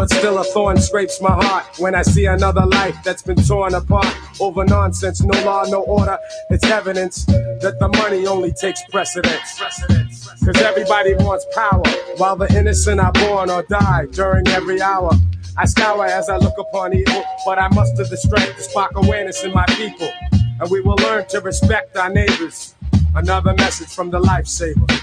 [0.02, 3.76] But still, a thorn scrapes my heart when I see another life that's been torn
[3.76, 5.22] apart over nonsense.
[5.22, 6.18] No law, no order.
[6.50, 9.60] It's evidence that the money only takes precedence.
[9.60, 11.88] Cause everybody wants power,
[12.18, 15.12] while the innocent are born or die during every hour.
[15.56, 19.44] I scour as I look upon evil, but I muster the strength to spark awareness
[19.44, 20.10] in my people.
[20.32, 22.74] And we will learn to respect our neighbors.
[23.14, 25.00] Another message from the lifesaver.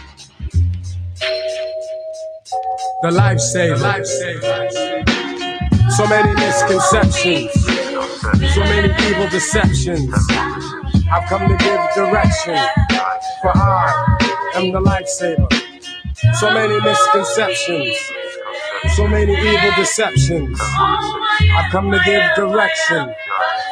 [3.02, 3.80] The lifesaver.
[5.96, 7.52] So many misconceptions.
[8.54, 10.14] So many evil deceptions.
[11.10, 12.58] I've come to give direction.
[13.42, 15.48] For I am the lifesaver.
[16.40, 17.96] So many misconceptions.
[18.96, 20.60] So many evil deceptions.
[20.60, 23.14] I've come to give direction.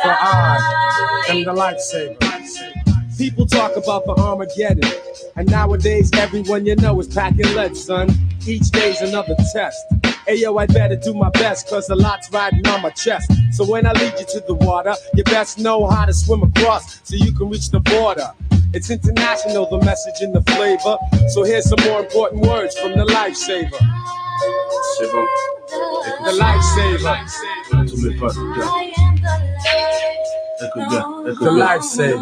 [0.03, 2.76] For I am the lifesaver.
[3.19, 4.91] People talk about the Armageddon.
[5.37, 8.11] And nowadays, everyone you know is packing lead, son.
[8.47, 9.79] Each day's another test.
[10.27, 13.33] Hey yo, I better do my best, cause a lot's riding on my chest.
[13.53, 17.01] So when I lead you to the water, you best know how to swim across
[17.09, 18.33] so you can reach the border.
[18.75, 20.99] It's international, the message and the flavor.
[21.29, 23.71] So here's some more important words from the lifesaver.
[24.99, 25.27] C'est bon.
[26.25, 27.17] The lifesaver.
[27.89, 28.37] Tous mes potes,
[30.59, 31.57] The bien.
[31.59, 32.17] lifesaver.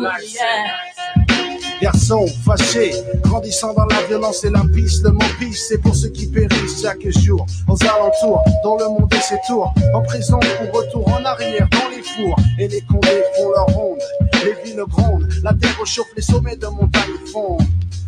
[1.80, 6.26] Garçon fâché, grandissant dans la violence et l'impice, le mot biche, c'est pour ceux qui
[6.26, 7.46] périssent chaque jour.
[7.68, 11.88] Aux alentours, dans le monde et ses tours, en prison ou retour en arrière dans
[11.90, 12.36] les fours.
[12.58, 14.02] Et les condés font leur ronde,
[14.44, 17.62] les villes grondent, la terre chauffe, les sommets de montagne fondent.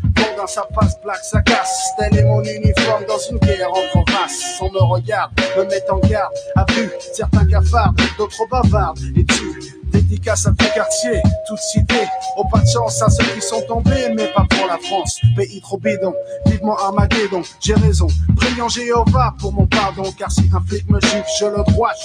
[0.05, 4.13] Bon dans sa face, plaque sa casse, tel est mon uniforme dans une guerre entre
[4.13, 4.59] races.
[4.61, 9.77] On me regarde, me met en garde, a vu certains cafards, d'autres bavardes, et tu
[9.97, 12.05] Dédicace à tout quartier, toute cité.
[12.37, 15.19] Oh, pas de chance à ceux qui sont tombés, mais pas pour la France.
[15.35, 16.13] Pays trop bidon,
[16.45, 17.41] vivement Armageddon.
[17.61, 20.13] J'ai raison, prions Jéhovah pour mon pardon.
[20.19, 21.97] Car si un flic me gifle, je le droite.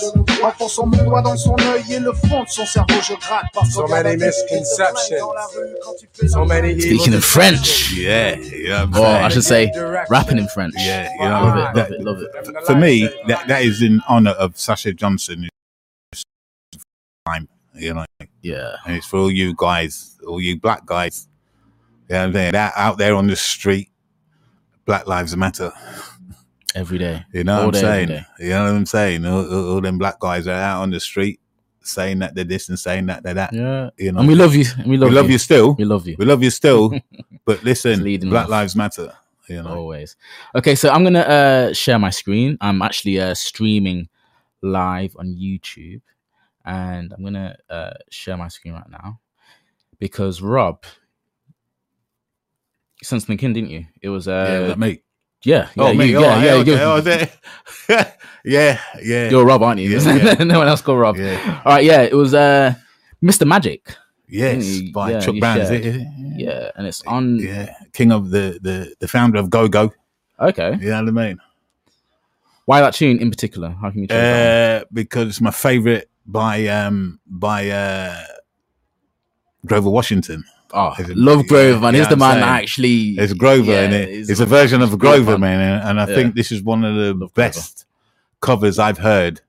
[0.42, 3.48] Enfonçant mon doigt dans son œil et le fond de son cerveau, je gratte.
[3.54, 5.28] Parce So many misconceptions.
[6.30, 7.92] So many Speaking in French.
[7.94, 8.88] Yeah, yeah.
[8.96, 9.70] Or I should say,
[10.10, 10.76] rapping in French.
[10.78, 11.58] Yeah, you know, Love
[11.92, 12.66] it, love it, love it.
[12.66, 15.50] for me, that, that is in honor of Sasha Johnson.
[17.28, 18.06] Time, you know,
[18.42, 18.76] Yeah.
[18.86, 21.28] and it's for all you guys, all you black guys.
[22.10, 23.90] Yeah, I'm saying that out there on the street,
[24.86, 25.72] Black Lives Matter.
[26.76, 27.26] Every day.
[27.34, 28.08] You know All what I'm every saying?
[28.08, 28.24] day.
[28.40, 29.26] You know what I'm saying?
[29.26, 31.40] All, all, all them black guys are out on the street
[31.84, 33.54] saying that they're this and saying that they're that.
[33.54, 33.90] Yeah.
[33.98, 34.66] You know, And we love you.
[34.78, 35.74] And we love, we love you still.
[35.76, 36.16] We love you.
[36.20, 36.94] We love you still.
[37.46, 38.48] but listen, Black.
[38.50, 39.14] Lives Matter.
[39.48, 40.16] You know, Always.
[40.56, 42.58] Okay, so I'm gonna uh, share my screen.
[42.62, 44.08] I'm actually uh, streaming
[44.62, 46.02] live on YouTube,
[46.66, 49.20] and I'm gonna uh, share my screen right now
[50.00, 50.84] because Rob
[53.04, 53.86] sent something in, didn't you?
[54.02, 54.98] It was uh, yeah, was
[55.44, 56.06] yeah, yeah, oh, you- me.
[56.12, 57.30] yeah, oh, yeah, yeah, okay.
[57.90, 58.06] oh,
[58.46, 59.30] yeah, yeah.
[59.30, 59.90] you're Rob, aren't you?
[59.90, 60.34] Yeah, yeah.
[60.44, 61.18] no one else called Rob.
[61.18, 61.62] Yeah.
[61.66, 62.76] All right, yeah, it was uh,
[63.24, 63.48] Mr.
[63.48, 63.96] Magic.
[64.28, 65.60] Yes, by yeah, Chuck Brown.
[65.60, 65.82] Is shared.
[65.82, 65.88] it?
[65.88, 66.08] Is it?
[66.38, 67.38] Yeah, and it's on.
[67.40, 69.92] Yeah, king of the the the founder of Go Go.
[70.40, 71.40] Okay, You know what I mean?
[72.66, 73.70] why that tune in particular?
[73.82, 74.08] How can you?
[74.08, 78.24] Uh, because it's my favorite by um by uh
[79.66, 80.44] Grover Washington.
[80.74, 81.96] Oh, love Grover, man.
[81.96, 83.10] He's the man that actually.
[83.18, 85.42] It's Grover, yeah, and it, he's it's a version of Grover, fun.
[85.42, 85.82] man.
[85.86, 86.16] And, I Yeah.
[86.16, 87.86] think this is one of the Love best
[88.40, 89.42] covers I've heard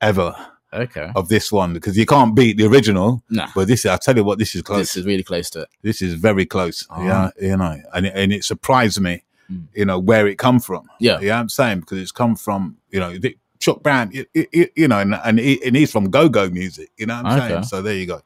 [0.00, 0.34] ever
[0.72, 1.10] Okay.
[1.16, 3.24] of this one because you can't beat the original.
[3.28, 3.48] Nah.
[3.54, 4.80] But this, I'll tell you what, this is close.
[4.80, 5.68] This is really close to it.
[5.82, 6.86] this is very close.
[6.90, 7.02] Ah.
[7.02, 9.64] Yeah, you know, and it, and it surprised me, Mm.
[9.74, 10.88] you know, where it come from.
[11.00, 11.18] Yeah.
[11.20, 14.88] yeah, I'm saying because it's come from, you know, the, Chuck Brown, you, you, you
[14.88, 16.90] know, and and, he, and he's from go go music.
[16.96, 17.62] You know what I'm saying?
[17.64, 18.20] So there you go.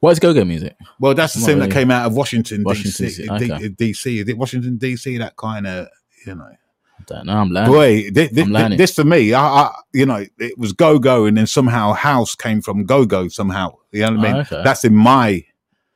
[0.00, 0.76] What is go-go music?
[1.00, 1.68] Well, that's the thing really.
[1.68, 3.30] that came out of Washington, Washington, DC.
[3.30, 3.68] okay.
[3.70, 4.20] DC.
[4.22, 5.18] Is it Washington DC?
[5.18, 5.88] That kind of,
[6.26, 6.44] you know.
[6.44, 7.32] I don't know.
[7.38, 7.72] I'm learning.
[7.72, 8.76] Boy, thi- thi- I'm learning.
[8.78, 12.34] this for me, I, I, you know, it was go go, and then somehow house
[12.34, 13.76] came from go go somehow.
[13.90, 14.40] You know what I Oh, mean?
[14.42, 14.62] okay.
[14.62, 15.44] That's in my,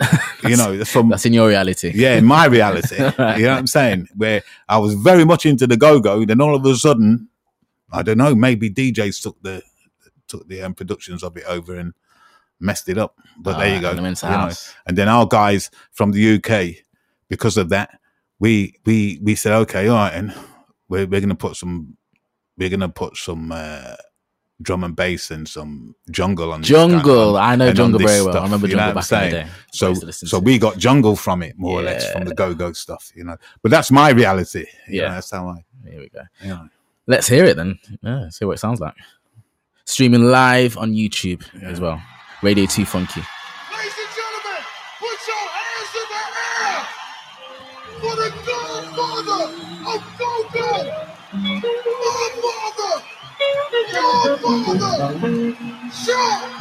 [0.44, 1.92] you know, that's from That's in your reality.
[1.94, 2.96] yeah, in my reality.
[2.98, 4.08] You know what I'm saying?
[4.16, 7.28] Where I was very much into the go go, then all of a sudden,
[7.93, 9.62] I don't know, maybe DJs took the
[10.28, 11.93] took the um, productions of it over and
[12.61, 13.16] messed it up.
[13.38, 13.91] But there Ah, you go.
[13.91, 14.53] and they you know.
[14.86, 16.84] And then our guys from the UK,
[17.28, 17.99] because of that,
[18.38, 20.32] we we we said, okay, all right, and
[20.88, 21.97] we're we're gonna put some
[22.57, 23.97] we're gonna put some uh,
[24.62, 27.36] drum and bass and some jungle on this kind of- Jungle.
[27.38, 28.28] I know Jungle very well.
[28.28, 29.49] I stuff, remember you know Jungle back in the day.
[29.72, 32.34] So used to listen so we got jungle from it more or less from the
[32.34, 33.36] go go stuff, you know.
[33.62, 34.66] But that's my reality.
[34.88, 35.09] You Yeah.
[35.09, 35.64] know, that's how I.
[35.91, 36.22] Here we go.
[36.43, 36.68] You know.
[37.11, 37.76] Let's hear it then.
[38.02, 38.94] Yeah, see what it sounds like.
[39.84, 42.00] Streaming live on YouTube as well.
[42.40, 43.20] Radio 2 Funky.
[43.72, 44.62] Ladies and gentlemen,
[45.00, 46.86] put your hands in the air
[47.98, 49.42] for the godfather
[49.90, 50.70] of go-go.
[52.70, 52.94] Godfather,
[54.70, 55.56] godfather,
[55.90, 56.61] Sean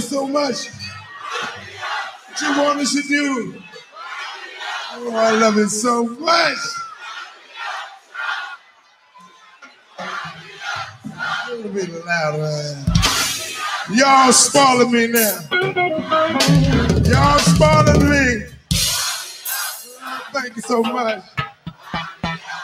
[0.00, 0.68] So much.
[2.28, 3.62] What you want us to do?
[4.92, 6.58] Oh, I love it so much.
[9.98, 12.84] A little bit louder.
[13.94, 15.40] Y'all spoiling me now.
[17.04, 18.46] Y'all spoiling me.
[20.32, 21.24] Thank you so much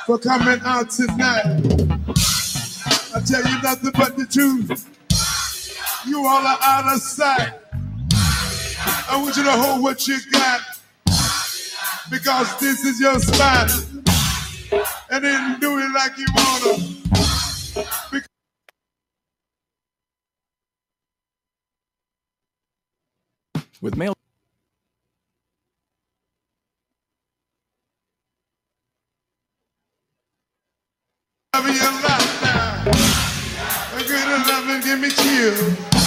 [0.07, 1.63] for coming out tonight.
[3.15, 4.89] I tell you nothing but the truth.
[6.13, 7.55] You all are out of sight.
[7.73, 10.61] I want you to hold what you got
[12.11, 13.71] because this is your spot.
[15.11, 16.85] And then do it like you wanna.
[18.11, 18.29] Because
[23.81, 24.13] With mail.
[31.55, 32.91] love you a lot now.
[33.97, 36.02] A good loving give me chills.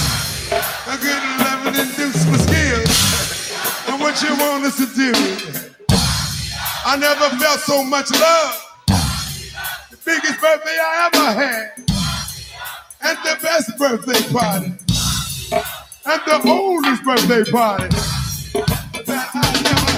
[0.88, 3.90] A good loving induce my skills.
[3.90, 5.14] And what you want us to do?
[6.86, 8.62] I never felt so much love.
[9.90, 11.72] The biggest birthday I ever had.
[13.02, 14.74] And the best birthday party.
[16.06, 17.90] And the oldest birthday party.
[19.06, 19.40] that I
[19.72, 19.92] ever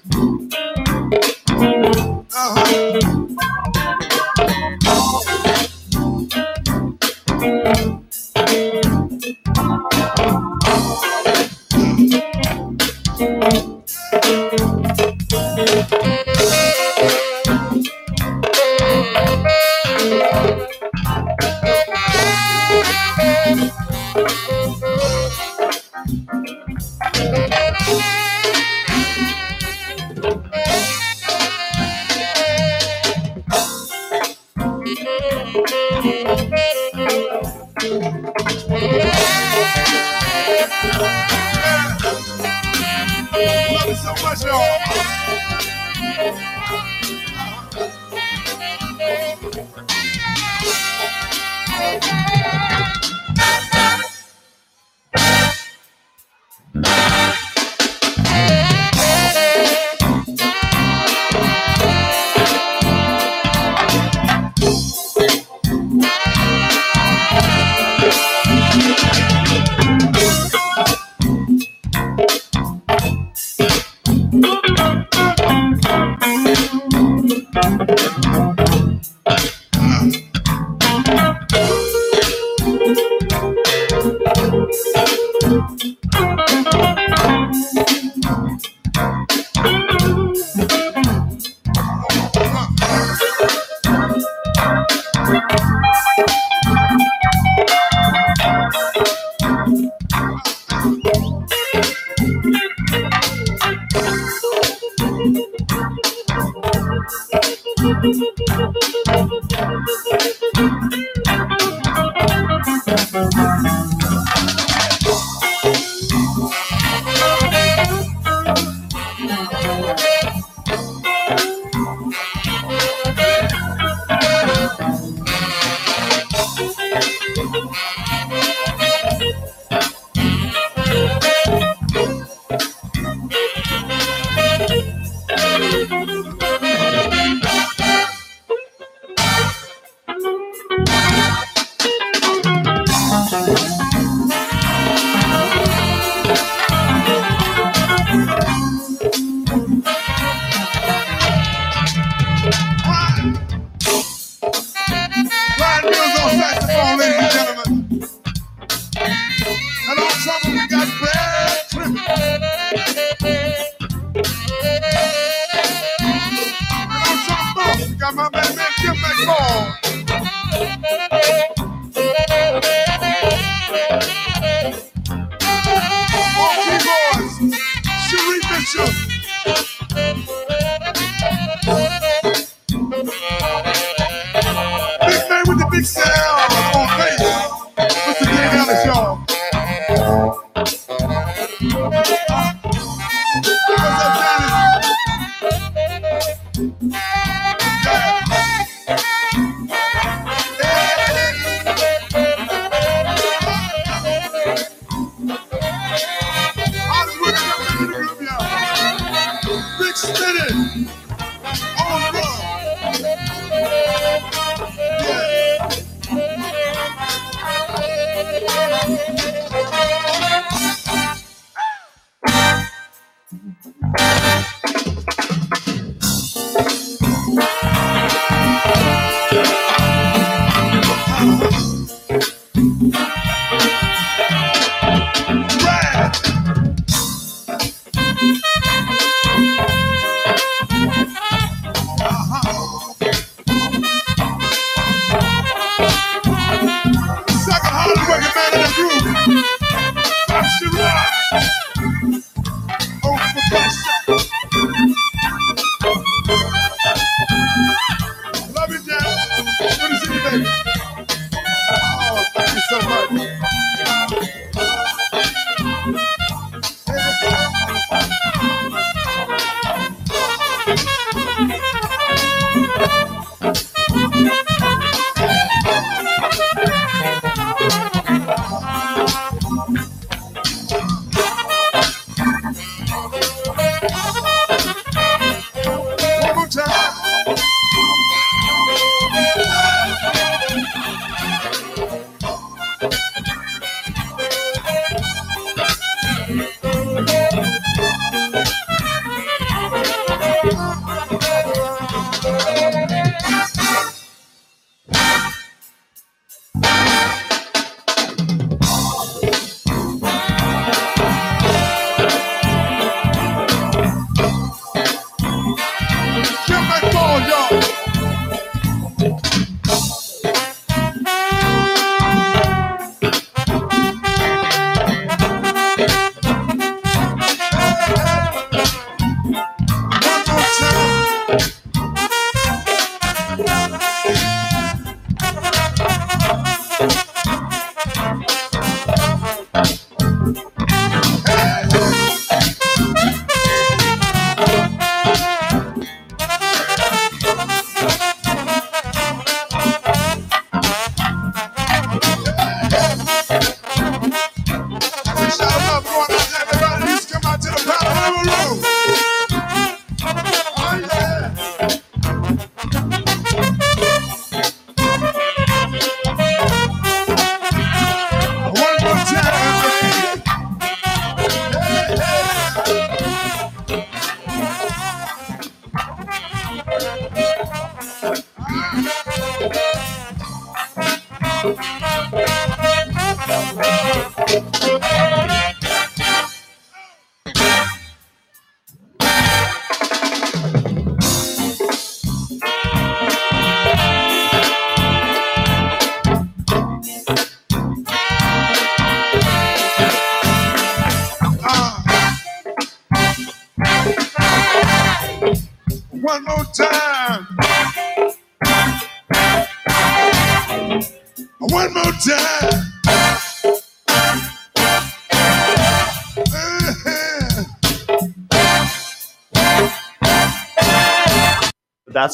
[168.06, 171.15] Trombone, we got my man, man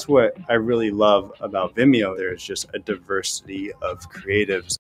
[0.01, 2.17] That's what I really love about Vimeo.
[2.17, 4.75] There's just a diversity of creatives.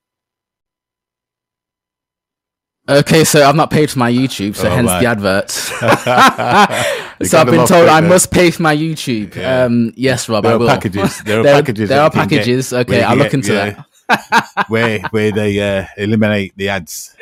[2.89, 5.01] Okay, so I'm not paid for my YouTube, so Oh, hence right.
[5.01, 5.69] the adverts.
[7.29, 8.07] So I've been told quick, I though.
[8.07, 9.35] must pay for my YouTube.
[9.35, 9.65] Yeah.
[9.65, 10.67] Um, yes, Rob, There I are will.
[10.67, 11.21] packages.
[11.21, 11.89] There are There- packages.
[11.89, 12.73] There are you can get packages.
[12.73, 14.65] Okay, I'll get- look into yeah, that.
[14.69, 17.15] where where they uh, eliminate the ads.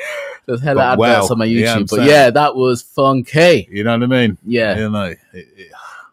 [0.45, 2.07] There's hella But adverts wow, on my you know YouTube, but saying?
[2.09, 3.67] yeah, that was funky.
[3.69, 4.37] You know what I mean?
[4.45, 5.03] Yeah, You know.
[5.03, 5.68] it- it-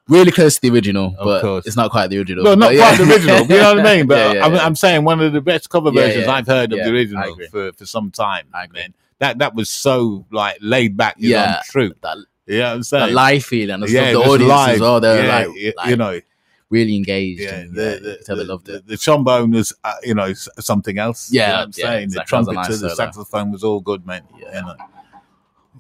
[0.08, 1.66] really close to the original, but course.
[1.66, 2.44] it's not quite the original.
[2.44, 2.80] Well, not yeah.
[2.96, 3.40] quite the original.
[3.42, 4.06] You know what I mean?
[4.08, 4.64] But Yeah, yeah, I'm, yeah.
[4.66, 6.32] I'm saying one of the best cover Yeah, versions yeah.
[6.32, 8.46] I've heard of the original for, for some time.
[8.52, 8.94] Man.
[9.18, 11.94] That that was so like laid back, you Yeah, know, true.
[12.02, 14.12] that, Yeah, I'm saying that live feeling and Yeah, stuff.
[14.12, 14.74] The just audience live.
[14.74, 15.00] as well.
[15.00, 16.20] They're Yeah, like, y- like you know,
[16.68, 17.40] really engaged.
[17.40, 18.86] yeah, and, the, yeah, the, you they the- loved it.
[18.86, 21.32] the trombone was, uh, you know, something else.
[21.32, 22.08] Yeah, you know what I'm yeah, saying exactly.
[22.08, 22.94] the That was a trumpet nice to the solo.
[22.94, 24.22] saxophone was all good, man.
[24.38, 24.76] Yeah, you know.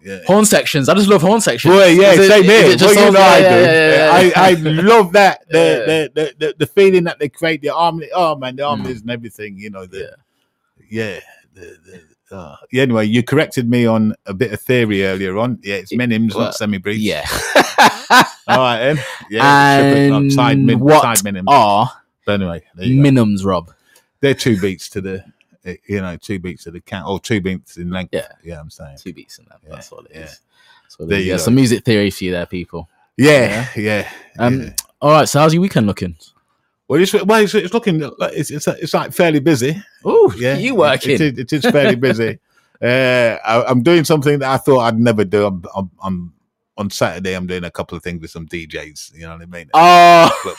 [0.06, 0.18] Yeah.
[0.24, 0.88] Horn sections.
[0.88, 1.74] I just love horn sections.
[1.74, 2.76] Boy, yeah, it- same here.
[2.76, 3.64] just Well, you songs- know I yeah, do.
[3.64, 4.52] yeah, yeah, yeah, I, I
[4.82, 5.40] love that.
[5.50, 5.84] The, Yeah.
[5.86, 8.08] the, the, the, the feeling that they create, the harmony.
[8.14, 8.86] Oh, man, the Mm.
[9.02, 9.84] and everything, you know.
[9.84, 10.14] The,
[10.88, 11.18] yeah.
[11.54, 11.76] the,
[12.30, 15.58] the, uh, yeah, anyway, you corrected me on a bit of theory earlier on.
[15.62, 16.98] Yeah, it's minims, well, not semibreves.
[16.98, 17.26] Yeah.
[18.48, 19.04] All right, then.
[19.30, 19.78] Yeah,
[20.16, 21.44] and side, min, what side minims.
[21.48, 21.90] are
[22.24, 23.08] But anyway, there you go.
[23.10, 23.72] minims, Rob?
[24.20, 25.24] they're two beats to the,
[25.86, 28.14] you know, two beats to the count, or two beats in length.
[28.14, 28.28] Yeah.
[28.44, 28.98] Yeah, I'm saying.
[28.98, 29.58] Two beats in that.
[29.68, 30.16] That's what it is.
[30.16, 30.24] yeah.
[30.82, 31.24] That's what it There is.
[31.24, 31.42] you Yeah, go.
[31.42, 32.88] some music theory for you there, people.
[33.16, 34.08] Yeah, yeah.
[34.38, 34.70] Um, yeah.
[35.00, 35.28] All right.
[35.28, 36.16] So how's your weekend looking?
[36.88, 39.82] Well, it's, well, it's, it's looking like it's, it's it's like fairly busy.
[40.04, 41.12] Oh, Yeah, you working?
[41.12, 42.38] It is, it is fairly busy.
[42.82, 42.86] uh,
[43.44, 45.46] I, I'm doing something that I thought I'd never do.
[45.46, 46.32] I'm, I'm, I'm
[46.78, 47.34] on Saturday.
[47.34, 49.14] I'm doing a couple of things with some DJs.
[49.14, 49.70] You know what I mean?
[49.74, 50.54] Oh,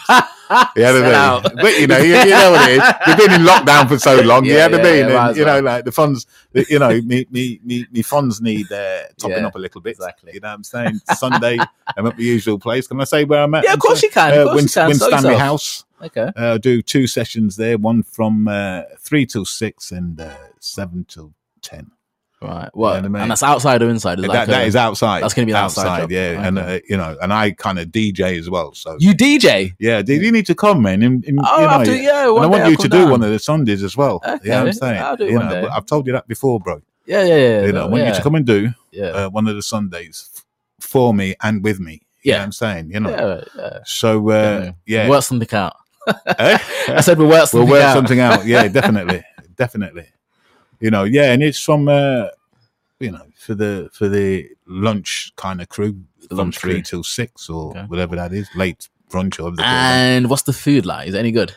[0.76, 1.44] Yeah, Sell I out.
[1.44, 2.94] mean, but you know, you, you know what it is.
[3.08, 4.46] You've been in lockdown for so long.
[4.46, 6.26] Yeah, you had to yeah, be, yeah, and, you know, like the funds.
[6.54, 9.92] You know, me, me, me, me funds need uh, topping up a little bit.
[9.92, 10.34] exactly.
[10.34, 11.00] You know what I'm saying?
[11.16, 11.58] Sunday,
[11.98, 12.88] I'm at the usual place.
[12.88, 13.64] Can I say where I'm at?
[13.66, 14.32] Yeah, of course you can.
[14.34, 14.88] Of Uh, course Win, you can.
[14.88, 15.40] Winstanley yourself.
[15.42, 15.86] House.
[16.02, 16.32] Okay.
[16.36, 21.34] Uh, do two sessions there, one from uh, three till six and uh, seven till
[21.62, 21.92] ten.
[22.40, 22.70] Right.
[22.74, 22.74] What?
[22.74, 23.22] what I mean?
[23.24, 24.20] And that's outside or inside?
[24.20, 25.24] Is that, that a- is outside.
[25.24, 26.12] That's going to be outside, job.
[26.12, 26.46] yeah.
[26.48, 28.74] And uh, you know, and I kind of DJ as well.
[28.76, 29.74] So you DJ.
[29.80, 31.02] yeah, dude, you need to come, man.
[31.02, 33.10] And, and, Oh, you know, yeah, and I want I'll you to do down.
[33.10, 34.22] one of the Sundays as well.
[34.28, 35.02] Okay, Yeah, I'm saying.
[35.02, 35.68] I'll do you one know, day.
[35.68, 36.82] I've told you that before, bro.
[37.08, 37.66] Yeah, yeah, yeah.
[37.66, 38.10] you know, I want yeah.
[38.10, 39.06] you to come and do Yeah.
[39.06, 40.46] uh, one of the Sundays f-
[40.80, 42.04] for me and with me.
[42.22, 42.38] You know Yeah.
[42.42, 43.10] what I'm saying, you know.
[43.10, 43.80] Yeah, yeah.
[43.86, 45.76] So uh, yeah, Work something out.
[46.38, 46.58] Eh?
[46.90, 47.72] I said we'll work something out.
[47.72, 47.94] we'll work out.
[47.96, 48.46] something out.
[48.46, 49.24] Yeah, definitely,
[49.56, 50.06] definitely.
[50.80, 52.28] You know, yeah, and it's from uh,
[53.00, 55.98] you know for the for the lunch kind of crew
[56.28, 56.82] from lunch three crew.
[56.82, 57.84] till six or Okay.
[57.88, 59.54] whatever that is, late brunch or.
[59.64, 61.08] And what's the food like?
[61.08, 61.54] Is it any good?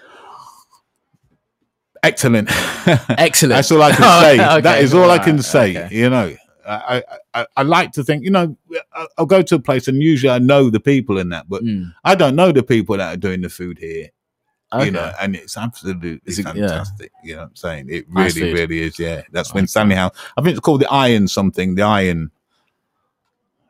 [2.03, 2.49] excellent.
[3.11, 3.51] Excellent.
[3.57, 4.35] That's all I can say.
[4.41, 4.61] okay.
[4.62, 5.77] That is all I Right, can say.
[5.77, 5.95] okay.
[5.95, 6.35] You know,
[6.66, 7.03] I,
[7.35, 8.57] I, I, like to think, you know,
[9.18, 11.93] I'll go to a place and usually I know the people in that, but Mm.
[12.05, 14.09] I don't know the people that are doing the food here.
[14.73, 14.85] Okay.
[14.87, 16.45] You know, and it's absolutely it- yeah.
[16.45, 17.12] fantastic.
[17.25, 17.87] You know what I'm saying?
[17.91, 18.99] It really, really is.
[18.99, 19.23] Yeah.
[19.33, 22.31] That's Winstanley House, I think it's called the Iron something, the Iron,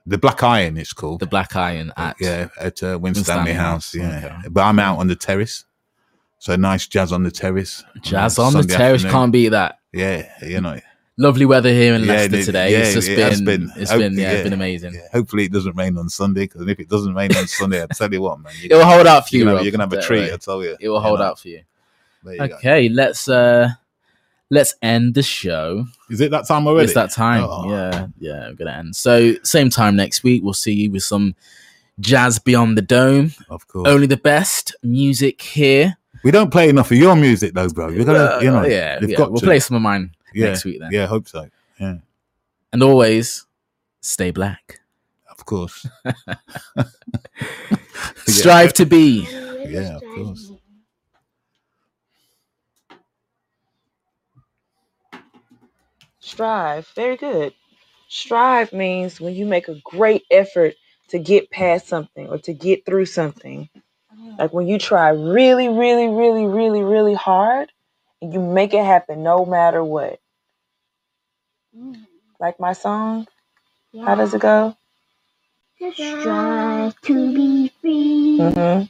[0.06, 1.20] the Black Iron, it's called.
[1.20, 3.94] The Black Iron at yeah, at uh, Win Win Stanley Stanley House.
[3.94, 4.36] Yeah.
[4.40, 4.48] okay.
[4.50, 5.64] But I'm out on the terrace.
[6.38, 7.84] So nice jazz on the terrace.
[8.00, 9.04] Jazz Uh, on the terrace.
[9.04, 9.12] afternoon.
[9.12, 9.78] Can't beat that.
[9.92, 10.80] Yeah, you know.
[11.20, 12.72] Lovely weather here in Yeah, Leicester it- today.
[12.72, 13.72] yeah, it's just it been, been.
[13.76, 14.30] it's Hope- been, yeah, yeah.
[14.32, 14.94] it's been amazing.
[14.94, 17.86] Yeah, hopefully it doesn't rain on Sunday because if it doesn't rain on Sunday, I
[17.86, 19.40] tell you what, man, It will hold out for you.
[19.40, 19.64] You're gonna, Rob.
[19.64, 20.20] you're gonna have a treat.
[20.20, 20.32] worry.
[20.32, 21.26] I tell you, It will you hold know.
[21.26, 21.60] out for you.
[22.24, 22.54] There you go.
[22.56, 23.68] Okay, let's uh
[24.50, 25.84] let's end the show.
[26.08, 26.84] Is it that time already?
[26.86, 27.44] It's that time.
[27.46, 27.68] Oh.
[27.70, 28.96] Yeah, yeah, we're gonna end.
[28.96, 30.42] So same time next week.
[30.42, 31.34] We'll see you with some
[32.00, 33.32] jazz beyond the dome.
[33.50, 33.86] Of course.
[33.86, 35.96] Only the best music here.
[36.24, 37.88] We don't play enough of your music though, bro.
[37.90, 39.16] You're gonna, Uh, you know, yeah, yeah.
[39.16, 39.46] got We'll to.
[39.46, 40.90] play some of mine Yeah, next week then.
[40.92, 41.48] Yeah, hope so.
[41.78, 41.98] Yeah,
[42.72, 43.46] And always
[44.00, 44.80] stay black.
[45.30, 45.86] of course.
[48.26, 49.26] Strive to be.
[49.66, 50.52] Yeah, of course.
[56.20, 56.86] Strive.
[56.94, 57.54] Very good.
[58.08, 60.74] Strive means when you make a great effort
[61.08, 63.68] to get past something or to get through something.
[64.38, 67.79] Like when you try really, really, really, really, really hard and
[68.20, 70.20] you make it happen no matter what.
[72.40, 73.26] Like my song.
[74.04, 74.76] How does it go?
[75.94, 78.38] Strive to be free.
[78.40, 78.84] Mm-hmm.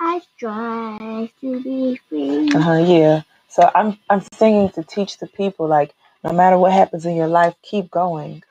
[0.00, 2.48] I strive to be free.
[2.54, 3.22] Uh-huh, yeah.
[3.48, 5.94] So I'm I'm singing to teach the people like
[6.24, 8.42] no matter what happens in your life, keep going.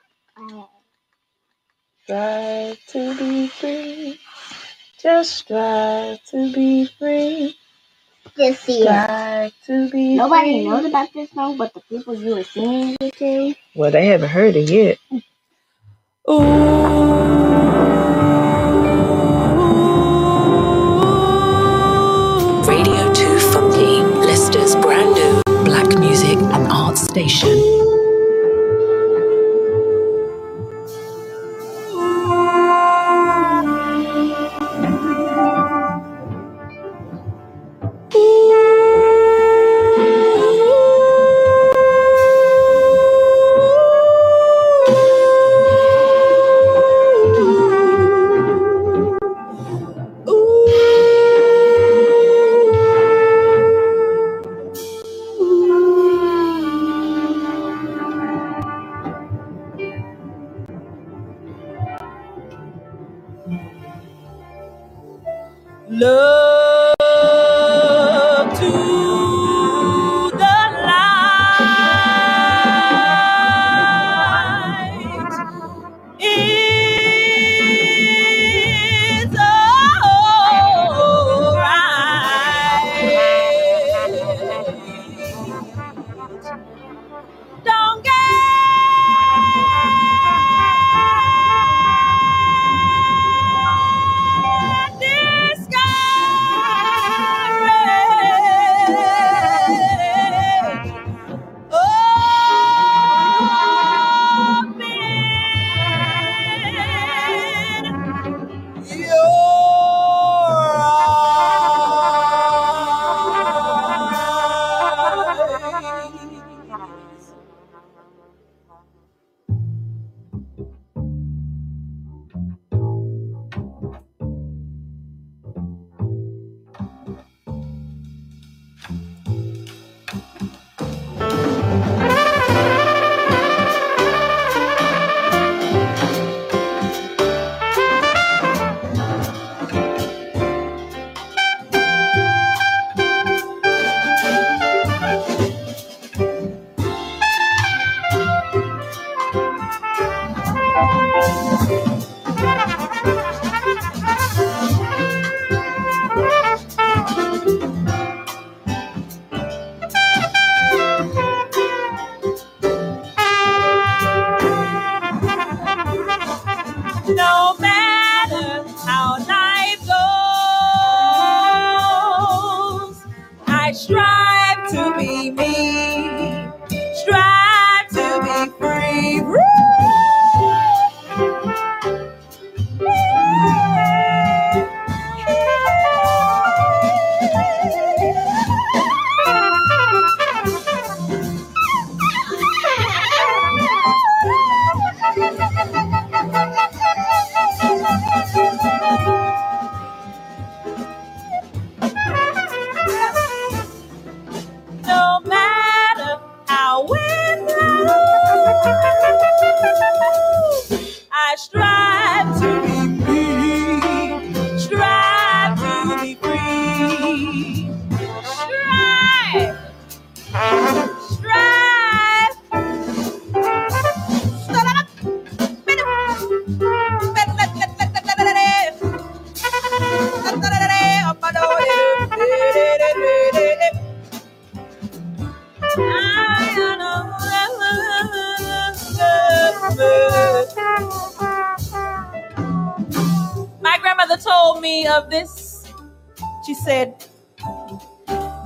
[2.04, 4.20] Strive to be free.
[5.00, 7.56] Just strive to be free.
[8.36, 9.52] Just see it.
[9.66, 10.68] To be Nobody free.
[10.68, 13.54] knows about this song but the people you were singing it to.
[13.74, 14.98] Well, they haven't heard it yet.
[22.68, 27.48] Radio 2 Funky, Leicester's brand new black music and art station.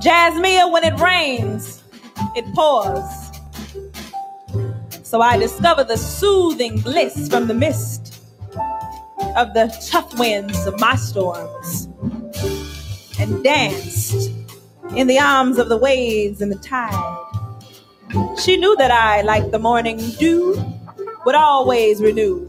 [0.01, 1.83] Jasmine, when it rains,
[2.35, 3.03] it pours.
[5.03, 8.21] So I discover the soothing bliss from the mist
[9.35, 11.87] of the tough winds of my storms
[13.19, 14.31] and danced
[14.95, 17.23] in the arms of the waves and the tide.
[18.43, 20.55] She knew that I, like the morning dew,
[21.25, 22.47] would always renew.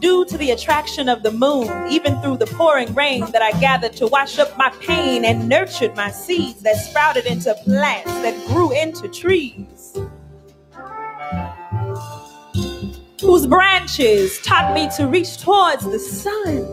[0.00, 3.92] Due to the attraction of the moon, even through the pouring rain that I gathered
[3.94, 8.72] to wash up my pain and nurtured my seeds that sprouted into plants that grew
[8.72, 9.98] into trees.
[13.20, 16.64] Whose branches taught me to reach towards the sun.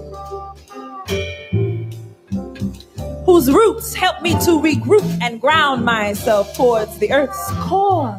[3.26, 8.14] Whose roots helped me to regroup and ground myself towards the earth's core.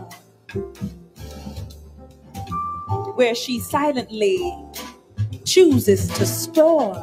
[3.15, 4.55] Where she silently
[5.49, 6.95] chooses to store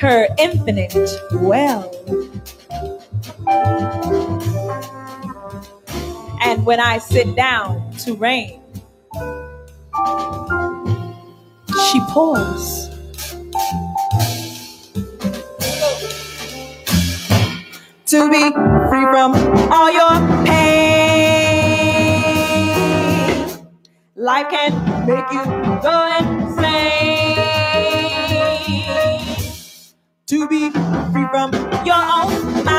[0.00, 0.96] her infinite
[1.34, 1.88] well.
[6.42, 8.60] And when I sit down to rain,
[11.90, 12.90] she pours.
[18.06, 18.50] To be
[18.88, 19.34] free from
[19.72, 20.85] all your pain.
[24.26, 24.74] Life can
[25.06, 25.44] make you
[25.82, 27.36] go insane.
[30.26, 31.52] To be free from
[31.86, 32.74] your own mind.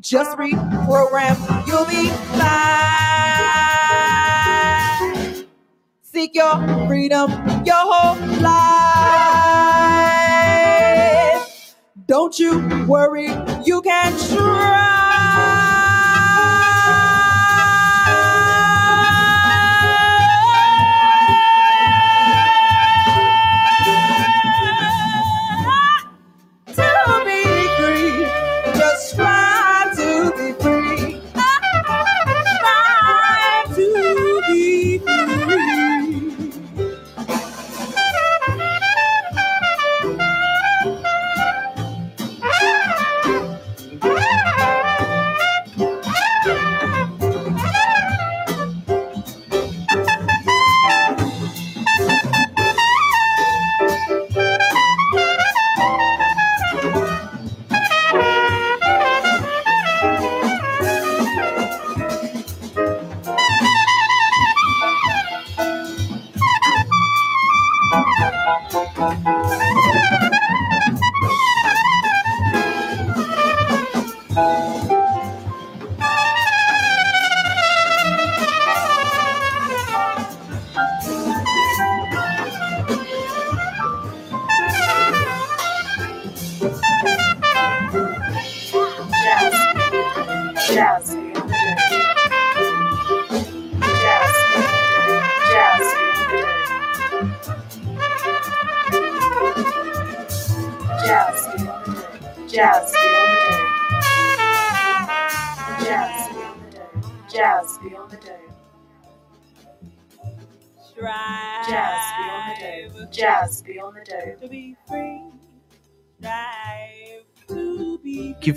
[0.00, 1.36] Just reprogram,
[1.66, 2.64] you'll be fine.
[6.00, 6.56] Seek your
[6.88, 7.30] freedom
[7.66, 8.56] your whole life.
[12.06, 13.28] Don't you worry,
[13.66, 15.09] you can try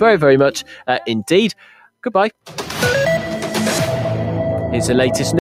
[0.03, 1.55] very, very much uh, indeed.
[2.01, 2.31] Goodbye.
[4.73, 5.31] Here's the latest